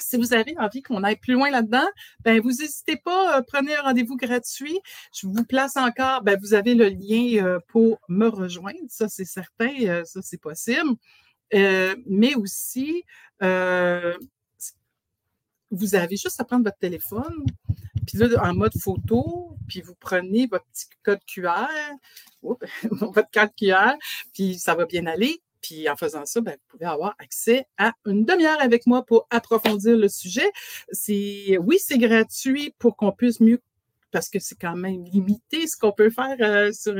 si 0.01 0.17
vous 0.17 0.33
avez 0.33 0.55
envie 0.57 0.81
qu'on 0.81 1.03
aille 1.03 1.17
plus 1.17 1.33
loin 1.33 1.49
là-dedans, 1.49 1.87
ben 2.21 2.41
vous 2.41 2.49
n'hésitez 2.49 2.97
pas, 2.97 3.37
euh, 3.37 3.41
prenez 3.45 3.75
un 3.75 3.81
rendez-vous 3.83 4.17
gratuit. 4.17 4.79
Je 5.13 5.27
vous 5.27 5.43
place 5.43 5.77
encore, 5.77 6.23
ben 6.23 6.39
vous 6.39 6.53
avez 6.53 6.75
le 6.75 6.89
lien 6.89 7.43
euh, 7.43 7.59
pour 7.67 7.99
me 8.07 8.27
rejoindre, 8.27 8.79
ça 8.89 9.07
c'est 9.09 9.25
certain, 9.25 9.73
euh, 9.81 10.03
ça 10.05 10.21
c'est 10.21 10.41
possible. 10.41 10.95
mais 11.51 12.35
aussi, 12.35 13.03
vous 15.71 15.95
avez 15.95 16.17
juste 16.17 16.39
à 16.39 16.45
prendre 16.45 16.63
votre 16.63 16.77
téléphone, 16.77 17.45
puis 18.07 18.17
là, 18.17 18.27
en 18.43 18.53
mode 18.55 18.73
photo, 18.79 19.55
puis 19.67 19.81
vous 19.81 19.95
prenez 19.99 20.47
votre 20.47 20.65
petit 20.65 20.87
code 21.03 21.23
QR, 21.27 21.67
votre 22.41 23.29
code 23.31 23.51
QR, 23.57 23.93
puis 24.33 24.57
ça 24.57 24.75
va 24.75 24.85
bien 24.85 25.05
aller. 25.05 25.41
Puis 25.61 25.89
en 25.89 25.95
faisant 25.95 26.25
ça, 26.25 26.41
ben, 26.41 26.53
vous 26.53 26.77
pouvez 26.77 26.85
avoir 26.85 27.15
accès 27.19 27.65
à 27.77 27.93
une 28.05 28.25
demi-heure 28.25 28.61
avec 28.61 28.87
moi 28.87 29.05
pour 29.05 29.27
approfondir 29.29 29.97
le 29.97 30.07
sujet. 30.07 30.49
C'est 30.91 31.57
oui, 31.59 31.77
c'est 31.79 31.97
gratuit 31.97 32.73
pour 32.79 32.95
qu'on 32.95 33.11
puisse 33.11 33.39
mieux 33.39 33.61
parce 34.11 34.29
que 34.29 34.39
c'est 34.39 34.59
quand 34.59 34.75
même 34.75 35.03
limité 35.05 35.67
ce 35.67 35.77
qu'on 35.77 35.91
peut 35.91 36.09
faire 36.09 36.35
euh, 36.41 36.71
sur 36.71 36.93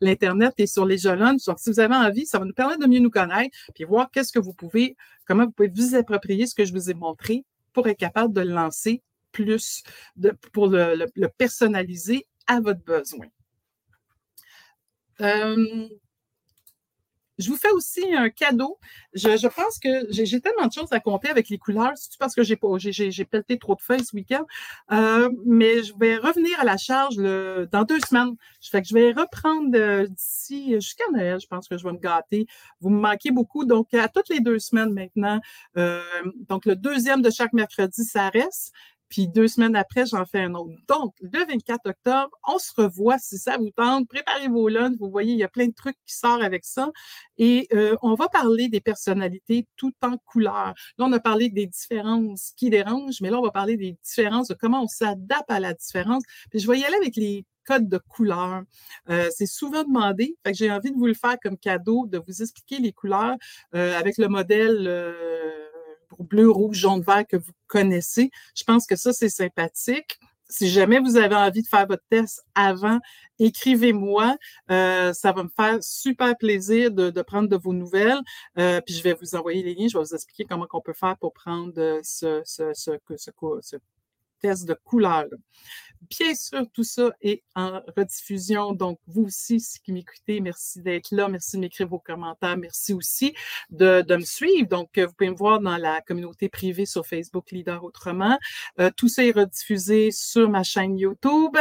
l'Internet 0.00 0.54
et 0.58 0.66
sur 0.66 0.84
les 0.84 0.98
jeunes. 0.98 1.36
Donc, 1.46 1.58
si 1.58 1.70
vous 1.70 1.80
avez 1.80 1.94
envie, 1.94 2.26
ça 2.26 2.38
va 2.38 2.44
nous 2.44 2.52
permettre 2.52 2.80
de 2.80 2.86
mieux 2.86 2.98
nous 2.98 3.10
connaître, 3.10 3.56
puis 3.74 3.84
voir 3.84 4.10
qu'est-ce 4.10 4.32
que 4.32 4.38
vous 4.38 4.52
pouvez, 4.52 4.96
comment 5.26 5.44
vous 5.44 5.52
pouvez 5.52 5.70
vous 5.72 5.94
approprier 5.94 6.46
ce 6.46 6.54
que 6.54 6.64
je 6.64 6.72
vous 6.72 6.90
ai 6.90 6.94
montré 6.94 7.44
pour 7.72 7.86
être 7.88 7.98
capable 7.98 8.34
de 8.34 8.40
le 8.40 8.52
lancer 8.52 9.02
plus, 9.32 9.82
de, 10.16 10.32
pour 10.52 10.68
le, 10.68 11.06
personnaliser 11.38 12.26
à 12.46 12.60
votre 12.60 12.82
besoin. 12.82 13.26
Euh, 15.20 15.86
je 17.40 17.48
vous 17.48 17.56
fais 17.56 17.70
aussi 17.70 18.14
un 18.14 18.28
cadeau. 18.28 18.78
Je, 19.14 19.48
pense 19.48 19.78
que 19.78 20.06
j'ai 20.10 20.40
tellement 20.40 20.66
de 20.66 20.72
choses 20.72 20.92
à 20.92 21.00
compter 21.00 21.28
avec 21.28 21.48
les 21.48 21.58
couleurs, 21.58 21.92
c'est 21.96 22.18
parce 22.18 22.34
que 22.34 22.42
j'ai 22.42 22.58
j'ai 22.92 23.24
pelleté 23.24 23.58
trop 23.58 23.74
de 23.74 23.80
feuilles 23.80 24.04
ce 24.04 24.14
week-end? 24.14 24.44
Euh, 24.92 25.30
mais 25.46 25.82
je 25.82 25.92
vais 25.98 26.16
revenir 26.16 26.58
à 26.60 26.64
la 26.64 26.76
charge 26.76 27.16
dans 27.16 27.84
deux 27.84 28.00
semaines. 28.00 28.36
Je 28.60 28.68
fais 28.68 28.82
que 28.82 28.88
je 28.88 28.94
vais 28.94 29.12
reprendre 29.12 29.70
euh, 29.74 30.06
d'ici 30.06 30.74
jusqu'à 30.74 31.04
Noël. 31.12 31.40
Je 31.40 31.46
pense 31.46 31.66
que 31.68 31.76
je 31.78 31.84
vais 31.84 31.92
me 31.92 31.98
gâter. 31.98 32.46
Vous 32.80 32.90
me 32.90 33.00
manquez 33.00 33.30
beaucoup, 33.30 33.64
donc 33.64 33.92
à 33.94 34.08
toutes 34.08 34.28
les 34.28 34.40
deux 34.40 34.58
semaines 34.58 34.92
maintenant. 34.92 35.40
Euh, 35.76 36.02
donc 36.48 36.66
le 36.66 36.76
deuxième 36.76 37.22
de 37.22 37.30
chaque 37.30 37.52
mercredi, 37.52 38.04
ça 38.04 38.28
reste. 38.28 38.72
Puis 39.10 39.28
deux 39.28 39.48
semaines 39.48 39.76
après, 39.76 40.06
j'en 40.06 40.24
fais 40.24 40.40
un 40.40 40.54
autre. 40.54 40.72
Donc, 40.88 41.14
le 41.20 41.44
24 41.44 41.90
octobre, 41.90 42.30
on 42.46 42.58
se 42.58 42.72
revoit 42.76 43.18
si 43.18 43.38
ça 43.38 43.58
vous 43.58 43.70
tente. 43.70 44.08
Préparez 44.08 44.48
vos 44.48 44.68
lunchs. 44.68 44.96
Vous 44.98 45.10
voyez, 45.10 45.32
il 45.32 45.38
y 45.38 45.44
a 45.44 45.48
plein 45.48 45.66
de 45.66 45.74
trucs 45.74 45.96
qui 46.06 46.14
sortent 46.14 46.42
avec 46.42 46.64
ça. 46.64 46.90
Et 47.36 47.66
euh, 47.74 47.96
on 48.02 48.14
va 48.14 48.28
parler 48.28 48.68
des 48.68 48.80
personnalités 48.80 49.66
tout 49.76 49.92
en 50.00 50.16
couleur. 50.16 50.74
Là, 50.96 51.04
on 51.04 51.12
a 51.12 51.20
parlé 51.20 51.50
des 51.50 51.66
différences 51.66 52.52
qui 52.56 52.70
dérangent, 52.70 53.20
mais 53.20 53.30
là, 53.30 53.38
on 53.38 53.42
va 53.42 53.50
parler 53.50 53.76
des 53.76 53.96
différences, 54.04 54.48
de 54.48 54.54
comment 54.54 54.84
on 54.84 54.88
s'adapte 54.88 55.50
à 55.50 55.58
la 55.58 55.74
différence. 55.74 56.22
Puis 56.50 56.60
je 56.60 56.70
vais 56.70 56.78
y 56.78 56.84
aller 56.84 56.96
avec 56.96 57.16
les 57.16 57.44
codes 57.66 57.88
de 57.88 57.98
couleurs. 57.98 58.62
Euh, 59.10 59.28
c'est 59.36 59.46
souvent 59.46 59.82
demandé. 59.82 60.36
J'ai 60.52 60.70
envie 60.70 60.92
de 60.92 60.96
vous 60.96 61.06
le 61.06 61.14
faire 61.14 61.36
comme 61.42 61.58
cadeau, 61.58 62.06
de 62.06 62.18
vous 62.18 62.42
expliquer 62.42 62.78
les 62.78 62.92
couleurs 62.92 63.36
euh, 63.74 63.98
avec 63.98 64.18
le 64.18 64.28
modèle 64.28 64.86
bleu, 66.22 66.50
rouge, 66.50 66.76
jaune, 66.78 67.02
vert 67.02 67.26
que 67.26 67.36
vous 67.36 67.52
connaissez. 67.66 68.30
Je 68.54 68.64
pense 68.64 68.86
que 68.86 68.96
ça, 68.96 69.12
c'est 69.12 69.28
sympathique. 69.28 70.18
Si 70.48 70.68
jamais 70.68 70.98
vous 70.98 71.16
avez 71.16 71.36
envie 71.36 71.62
de 71.62 71.68
faire 71.68 71.86
votre 71.86 72.02
test 72.10 72.42
avant, 72.56 72.98
écrivez-moi. 73.38 74.36
Euh, 74.70 75.12
ça 75.12 75.32
va 75.32 75.44
me 75.44 75.48
faire 75.48 75.78
super 75.80 76.36
plaisir 76.36 76.90
de, 76.90 77.22
prendre 77.22 77.48
de 77.48 77.56
vos 77.56 77.72
nouvelles. 77.72 78.20
Euh, 78.58 78.80
puis 78.80 78.94
je 78.94 79.02
vais 79.02 79.14
vous 79.14 79.36
envoyer 79.36 79.62
les 79.62 79.74
liens. 79.74 79.86
Je 79.88 79.96
vais 79.96 80.04
vous 80.04 80.14
expliquer 80.14 80.44
comment 80.44 80.66
on 80.72 80.80
peut 80.80 80.92
faire 80.92 81.16
pour 81.18 81.32
prendre 81.32 82.00
ce, 82.02 82.42
ce, 82.44 82.72
ce, 82.74 82.98
ce, 83.16 83.30
ce 83.60 83.76
test 84.40 84.66
de 84.66 84.74
couleur. 84.74 85.26
Bien 86.08 86.34
sûr, 86.34 86.64
tout 86.72 86.82
ça 86.82 87.10
est 87.20 87.42
en 87.54 87.80
rediffusion. 87.96 88.72
Donc, 88.72 88.98
vous 89.06 89.24
aussi, 89.24 89.60
si 89.60 89.80
qui 89.80 89.92
m'écoutez, 89.92 90.40
merci 90.40 90.80
d'être 90.80 91.10
là. 91.12 91.28
Merci 91.28 91.56
de 91.56 91.60
m'écrire 91.60 91.88
vos 91.88 91.98
commentaires. 91.98 92.56
Merci 92.56 92.94
aussi 92.94 93.34
de, 93.68 94.02
me 94.08 94.24
suivre. 94.24 94.66
Donc, 94.66 94.96
euh, 94.96 95.06
vous 95.06 95.12
pouvez 95.12 95.30
me 95.30 95.36
voir 95.36 95.60
dans 95.60 95.76
la 95.76 96.00
communauté 96.00 96.48
privée 96.48 96.86
sur 96.86 97.06
Facebook 97.06 97.50
Leader 97.50 97.84
Autrement. 97.84 98.38
Euh, 98.80 98.90
tout 98.96 99.08
ça 99.08 99.24
est 99.26 99.32
rediffusé 99.32 100.10
sur 100.10 100.48
ma 100.48 100.62
chaîne 100.62 100.96
YouTube. 100.98 101.56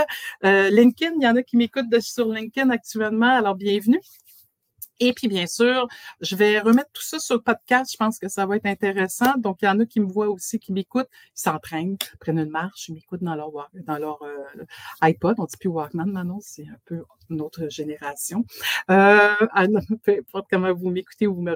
Euh, 0.46 0.70
LinkedIn, 0.70 1.16
il 1.20 1.24
y 1.24 1.28
en 1.28 1.36
a 1.36 1.44
qui 1.44 1.58
m'écoutent 1.58 2.00
sur 2.00 2.30
LinkedIn 2.30 2.70
actuellement. 2.70 3.38
Alors, 3.38 3.56
bienvenue. 3.56 4.00
Et 5.00 5.14
puis, 5.14 5.28
bien 5.28 5.48
sûr, 5.48 5.88
je 6.22 6.36
vais 6.36 6.60
remettre 6.60 6.92
tout 6.94 7.02
ça 7.02 7.20
sur 7.20 7.36
le 7.36 7.42
podcast. 7.42 7.92
Je 7.92 7.98
pense 7.98 8.20
que 8.20 8.28
ça 8.28 8.46
va 8.46 8.58
être 8.58 8.66
intéressant. 8.66 9.38
Donc, 9.38 9.60
il 9.62 9.66
y 9.66 9.68
en 9.70 9.80
a 9.80 9.86
qui 9.86 10.00
me 10.00 10.08
voient 10.08 10.30
aussi, 10.30 10.60
qui 10.60 10.74
m'écoutent, 10.74 11.10
ils 11.38 11.42
s'entraînent, 11.42 11.98
prennent 12.20 12.40
une 12.40 12.50
marche, 12.50 12.90
ils 12.90 12.94
m'écoutent 12.94 13.24
dans 13.24 13.36
leur, 13.36 13.70
dans 13.74 13.98
leur 13.98 14.22
euh, 14.24 14.66
iPod. 15.02 15.36
On 15.38 15.46
dit 15.46 15.58
plus 15.58 15.70
Walkman 15.70 16.06
maintenant, 16.06 16.40
c'est 16.42 16.68
un 16.68 16.80
peu 16.86 17.04
une 17.30 17.42
autre 17.42 17.70
génération. 17.70 18.46
Euh, 18.90 19.36
peu 20.04 20.18
importe 20.20 20.48
comment 20.50 20.74
vous 20.74 20.90
m'écoutez 20.90 21.28
ou 21.28 21.36
vous 21.36 21.42
me 21.42 21.56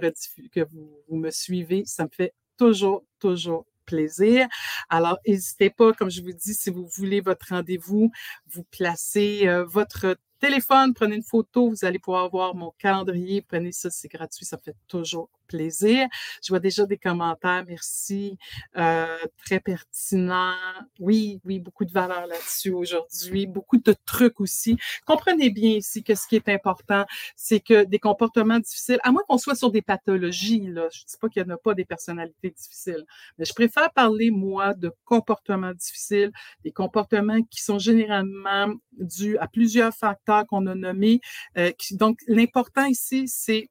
que 0.49 0.61
vous, 0.71 0.89
vous 1.07 1.17
me 1.17 1.31
suivez, 1.31 1.83
ça 1.85 2.03
me 2.03 2.09
fait 2.09 2.33
toujours, 2.57 3.03
toujours 3.19 3.65
plaisir. 3.85 4.47
Alors, 4.89 5.17
n'hésitez 5.27 5.69
pas, 5.69 5.93
comme 5.93 6.09
je 6.09 6.21
vous 6.21 6.31
dis, 6.31 6.53
si 6.53 6.69
vous 6.69 6.87
voulez 6.95 7.21
votre 7.21 7.47
rendez-vous, 7.49 8.11
vous 8.47 8.63
placez 8.63 9.47
euh, 9.47 9.63
votre 9.65 10.17
téléphone, 10.43 10.93
prenez 10.93 11.15
une 11.15 11.23
photo, 11.23 11.69
vous 11.69 11.85
allez 11.85 11.99
pouvoir 11.99 12.29
voir 12.29 12.53
mon 12.53 12.71
calendrier, 12.77 13.41
prenez 13.41 13.71
ça, 13.71 13.89
c'est 13.89 14.09
gratuit, 14.09 14.45
ça 14.45 14.57
fait 14.57 14.75
toujours 14.89 15.29
plaisir. 15.47 16.07
Je 16.43 16.49
vois 16.49 16.59
déjà 16.59 16.85
des 16.85 16.97
commentaires, 16.97 17.63
merci, 17.67 18.37
euh, 18.77 19.17
très 19.45 19.59
pertinent. 19.59 20.53
Oui, 20.99 21.39
oui, 21.45 21.59
beaucoup 21.59 21.85
de 21.85 21.91
valeur 21.91 22.27
là-dessus 22.27 22.71
aujourd'hui, 22.71 23.47
beaucoup 23.47 23.77
de 23.77 23.95
trucs 24.05 24.39
aussi. 24.39 24.77
Comprenez 25.05 25.49
bien 25.49 25.71
ici 25.71 26.03
que 26.03 26.15
ce 26.15 26.27
qui 26.27 26.35
est 26.35 26.49
important, 26.49 27.05
c'est 27.35 27.59
que 27.59 27.83
des 27.85 27.99
comportements 27.99 28.59
difficiles, 28.59 28.99
à 29.03 29.11
moins 29.11 29.23
qu'on 29.27 29.37
soit 29.37 29.55
sur 29.55 29.71
des 29.71 29.81
pathologies, 29.81 30.67
là, 30.67 30.87
je 30.91 31.01
ne 31.01 31.05
dis 31.07 31.17
pas 31.19 31.29
qu'il 31.29 31.43
n'y 31.43 31.51
en 31.51 31.55
a 31.55 31.57
pas 31.57 31.73
des 31.73 31.85
personnalités 31.85 32.49
difficiles, 32.51 33.05
mais 33.37 33.45
je 33.45 33.53
préfère 33.53 33.91
parler, 33.91 34.31
moi, 34.31 34.73
de 34.73 34.91
comportements 35.05 35.73
difficiles, 35.73 36.31
des 36.63 36.71
comportements 36.71 37.41
qui 37.49 37.61
sont 37.61 37.79
généralement 37.79 38.73
dus 38.93 39.37
à 39.37 39.47
plusieurs 39.47 39.93
facteurs 39.93 40.45
qu'on 40.47 40.65
a 40.67 40.75
nommés. 40.75 41.19
Euh, 41.57 41.71
donc, 41.91 42.19
l'important 42.27 42.85
ici, 42.85 43.27
c'est 43.27 43.69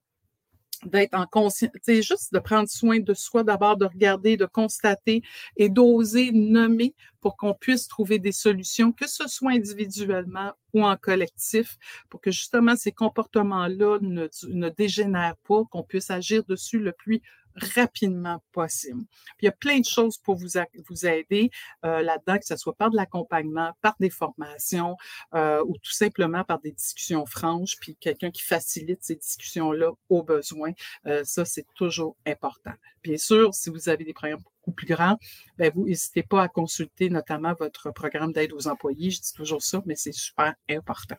d'être 0.84 1.14
en 1.14 1.26
conscience, 1.26 1.70
c'est 1.82 2.02
juste 2.02 2.32
de 2.32 2.38
prendre 2.38 2.68
soin 2.68 3.00
de 3.00 3.14
soi, 3.14 3.44
d'abord 3.44 3.76
de 3.76 3.86
regarder, 3.86 4.36
de 4.36 4.46
constater 4.46 5.22
et 5.56 5.68
d'oser 5.68 6.30
nommer 6.32 6.94
pour 7.20 7.36
qu'on 7.36 7.54
puisse 7.54 7.86
trouver 7.86 8.18
des 8.18 8.32
solutions, 8.32 8.92
que 8.92 9.08
ce 9.08 9.28
soit 9.28 9.52
individuellement 9.52 10.52
ou 10.74 10.84
en 10.84 10.96
collectif, 10.96 11.78
pour 12.08 12.20
que 12.20 12.30
justement 12.30 12.76
ces 12.76 12.92
comportements-là 12.92 13.98
ne, 14.00 14.28
ne 14.48 14.68
dégénèrent 14.70 15.36
pas, 15.46 15.62
qu'on 15.70 15.82
puisse 15.82 16.10
agir 16.10 16.44
dessus 16.44 16.78
le 16.78 16.92
plus 16.92 17.22
rapidement 17.56 18.42
possible. 18.52 19.04
Puis 19.36 19.42
il 19.42 19.46
y 19.46 19.48
a 19.48 19.52
plein 19.52 19.78
de 19.78 19.84
choses 19.84 20.18
pour 20.18 20.36
vous, 20.36 20.48
vous 20.88 21.06
aider 21.06 21.50
euh, 21.84 22.02
là-dedans, 22.02 22.38
que 22.38 22.46
ce 22.46 22.56
soit 22.56 22.74
par 22.74 22.90
de 22.90 22.96
l'accompagnement, 22.96 23.72
par 23.80 23.94
des 24.00 24.10
formations 24.10 24.96
euh, 25.34 25.62
ou 25.66 25.76
tout 25.78 25.92
simplement 25.92 26.44
par 26.44 26.60
des 26.60 26.72
discussions 26.72 27.26
franches, 27.26 27.76
puis 27.80 27.96
quelqu'un 27.96 28.30
qui 28.30 28.42
facilite 28.42 29.02
ces 29.02 29.16
discussions-là 29.16 29.90
au 30.08 30.22
besoin. 30.22 30.72
Euh, 31.06 31.22
ça, 31.24 31.44
c'est 31.44 31.66
toujours 31.74 32.16
important. 32.26 32.72
Bien 33.02 33.16
sûr, 33.16 33.54
si 33.54 33.70
vous 33.70 33.88
avez 33.88 34.04
des 34.04 34.12
problèmes 34.12 34.42
beaucoup 34.62 34.74
plus 34.74 34.86
grand, 34.86 35.18
ben 35.58 35.72
vous 35.74 35.86
n'hésitez 35.86 36.22
pas 36.22 36.42
à 36.42 36.48
consulter 36.48 37.10
notamment 37.10 37.54
votre 37.58 37.90
programme 37.92 38.32
d'aide 38.32 38.52
aux 38.52 38.68
employés. 38.68 39.10
Je 39.10 39.20
dis 39.20 39.32
toujours 39.32 39.62
ça, 39.62 39.82
mais 39.86 39.96
c'est 39.96 40.12
super 40.12 40.54
important. 40.70 41.16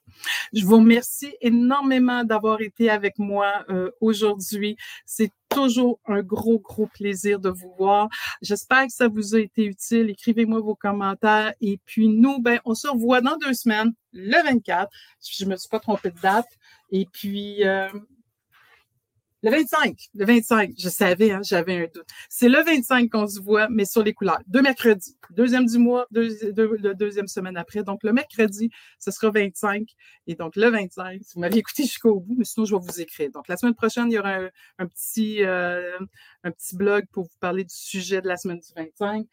Je 0.53 0.65
vous 0.65 0.77
remercie 0.77 1.35
énormément 1.41 2.23
d'avoir 2.23 2.61
été 2.61 2.89
avec 2.89 3.19
moi 3.19 3.65
euh, 3.69 3.91
aujourd'hui. 4.01 4.77
C'est 5.05 5.31
toujours 5.49 5.99
un 6.05 6.21
gros, 6.21 6.59
gros 6.59 6.87
plaisir 6.87 7.39
de 7.39 7.49
vous 7.49 7.73
voir. 7.77 8.09
J'espère 8.41 8.87
que 8.87 8.93
ça 8.93 9.07
vous 9.07 9.35
a 9.35 9.39
été 9.39 9.65
utile. 9.65 10.09
Écrivez-moi 10.09 10.61
vos 10.61 10.75
commentaires. 10.75 11.53
Et 11.61 11.79
puis 11.85 12.07
nous, 12.07 12.39
ben, 12.39 12.59
on 12.65 12.73
se 12.73 12.87
revoit 12.87 13.21
dans 13.21 13.37
deux 13.37 13.53
semaines, 13.53 13.93
le 14.13 14.43
24. 14.43 14.89
Je 15.21 15.45
me 15.45 15.55
suis 15.57 15.69
pas 15.69 15.79
trompée 15.79 16.11
de 16.11 16.19
date. 16.19 16.47
Et 16.91 17.05
puis, 17.11 17.65
euh, 17.65 17.89
le 19.43 19.51
25, 19.51 20.09
le 20.15 20.25
25, 20.25 20.73
je 20.77 20.87
savais, 20.87 21.31
hein, 21.31 21.41
j'avais 21.43 21.83
un 21.83 21.87
doute. 21.93 22.07
C'est 22.29 22.47
le 22.47 22.63
25 22.63 23.09
qu'on 23.09 23.27
se 23.27 23.41
voit, 23.41 23.67
mais 23.69 23.83
sur 23.83 24.01
les 24.01 24.13
couleurs. 24.13 24.39
Deux 24.47 24.61
mercredis, 24.61 25.17
deuxième 25.31 25.65
du 25.65 25.77
mois, 25.79 26.07
deux, 26.11 26.29
le 26.53 26.93
deuxième 26.93 27.27
semaine 27.27 27.57
après. 27.57 27.83
Donc, 27.83 28.03
le 28.03 28.13
mercredi, 28.13 28.71
ce 28.99 29.11
sera 29.11 29.31
25. 29.31 29.85
Et 30.27 30.35
donc, 30.35 30.55
le 30.55 30.69
25, 30.69 31.21
si 31.21 31.33
vous 31.35 31.41
m'avez 31.41 31.57
écouté 31.57 31.83
jusqu'au 31.83 32.21
bout, 32.21 32.35
mais 32.37 32.45
sinon, 32.45 32.65
je 32.65 32.73
vais 32.73 32.81
vous 32.81 33.01
écrire. 33.01 33.31
Donc, 33.31 33.49
la 33.49 33.57
semaine 33.57 33.75
prochaine, 33.75 34.09
il 34.09 34.13
y 34.13 34.19
aura 34.19 34.39
un, 34.79 34.87
petit, 34.87 35.43
euh, 35.43 35.99
un 36.45 36.51
petit 36.51 36.77
blog 36.77 37.05
pour 37.11 37.25
vous 37.25 37.37
parler 37.41 37.65
du 37.65 37.75
sujet 37.75 38.21
de 38.21 38.29
la 38.29 38.37
semaine 38.37 38.59
du 38.59 38.73
25. 38.77 39.27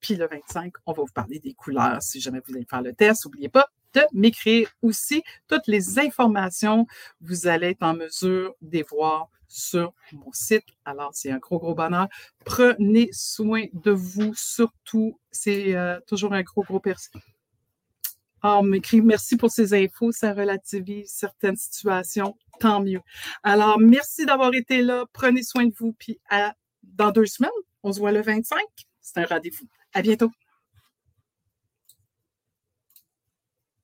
Puis 0.00 0.16
le 0.16 0.28
25, 0.28 0.74
on 0.84 0.92
va 0.92 1.02
vous 1.04 1.12
parler 1.14 1.38
des 1.38 1.54
couleurs. 1.54 2.02
Si 2.02 2.20
jamais 2.20 2.40
vous 2.40 2.52
voulez 2.52 2.66
faire 2.68 2.82
le 2.82 2.92
test, 2.92 3.24
n'oubliez 3.24 3.48
pas 3.48 3.70
de 3.94 4.02
m'écrire 4.12 4.68
aussi 4.82 5.22
toutes 5.48 5.66
les 5.66 5.98
informations. 5.98 6.86
Vous 7.20 7.46
allez 7.46 7.68
être 7.68 7.82
en 7.82 7.94
mesure 7.94 8.54
de 8.60 8.84
voir 8.90 9.28
sur 9.48 9.92
mon 10.12 10.32
site. 10.32 10.64
Alors, 10.84 11.10
c'est 11.14 11.30
un 11.30 11.38
gros, 11.38 11.58
gros 11.58 11.74
bonheur. 11.74 12.08
Prenez 12.44 13.08
soin 13.12 13.64
de 13.72 13.92
vous, 13.92 14.34
surtout. 14.34 15.18
C'est 15.30 15.76
euh, 15.76 16.00
toujours 16.06 16.32
un 16.32 16.42
gros, 16.42 16.62
gros 16.62 16.82
merci. 16.84 17.08
Ah, 18.42 18.58
on 18.58 18.62
m'écrit 18.62 19.00
merci 19.00 19.38
pour 19.38 19.50
ces 19.50 19.72
infos, 19.72 20.12
ça 20.12 20.34
relativise 20.34 21.10
certaines 21.10 21.56
situations, 21.56 22.36
tant 22.60 22.82
mieux. 22.82 23.00
Alors, 23.42 23.78
merci 23.78 24.26
d'avoir 24.26 24.52
été 24.52 24.82
là. 24.82 25.06
Prenez 25.14 25.42
soin 25.42 25.64
de 25.64 25.72
vous, 25.74 25.94
puis 25.94 26.20
à, 26.28 26.52
dans 26.82 27.10
deux 27.10 27.24
semaines, 27.24 27.50
on 27.82 27.92
se 27.92 28.00
voit 28.00 28.12
le 28.12 28.20
25. 28.20 28.60
C'est 29.00 29.18
un 29.18 29.24
rendez-vous. 29.24 29.66
À 29.94 30.02
bientôt. 30.02 30.30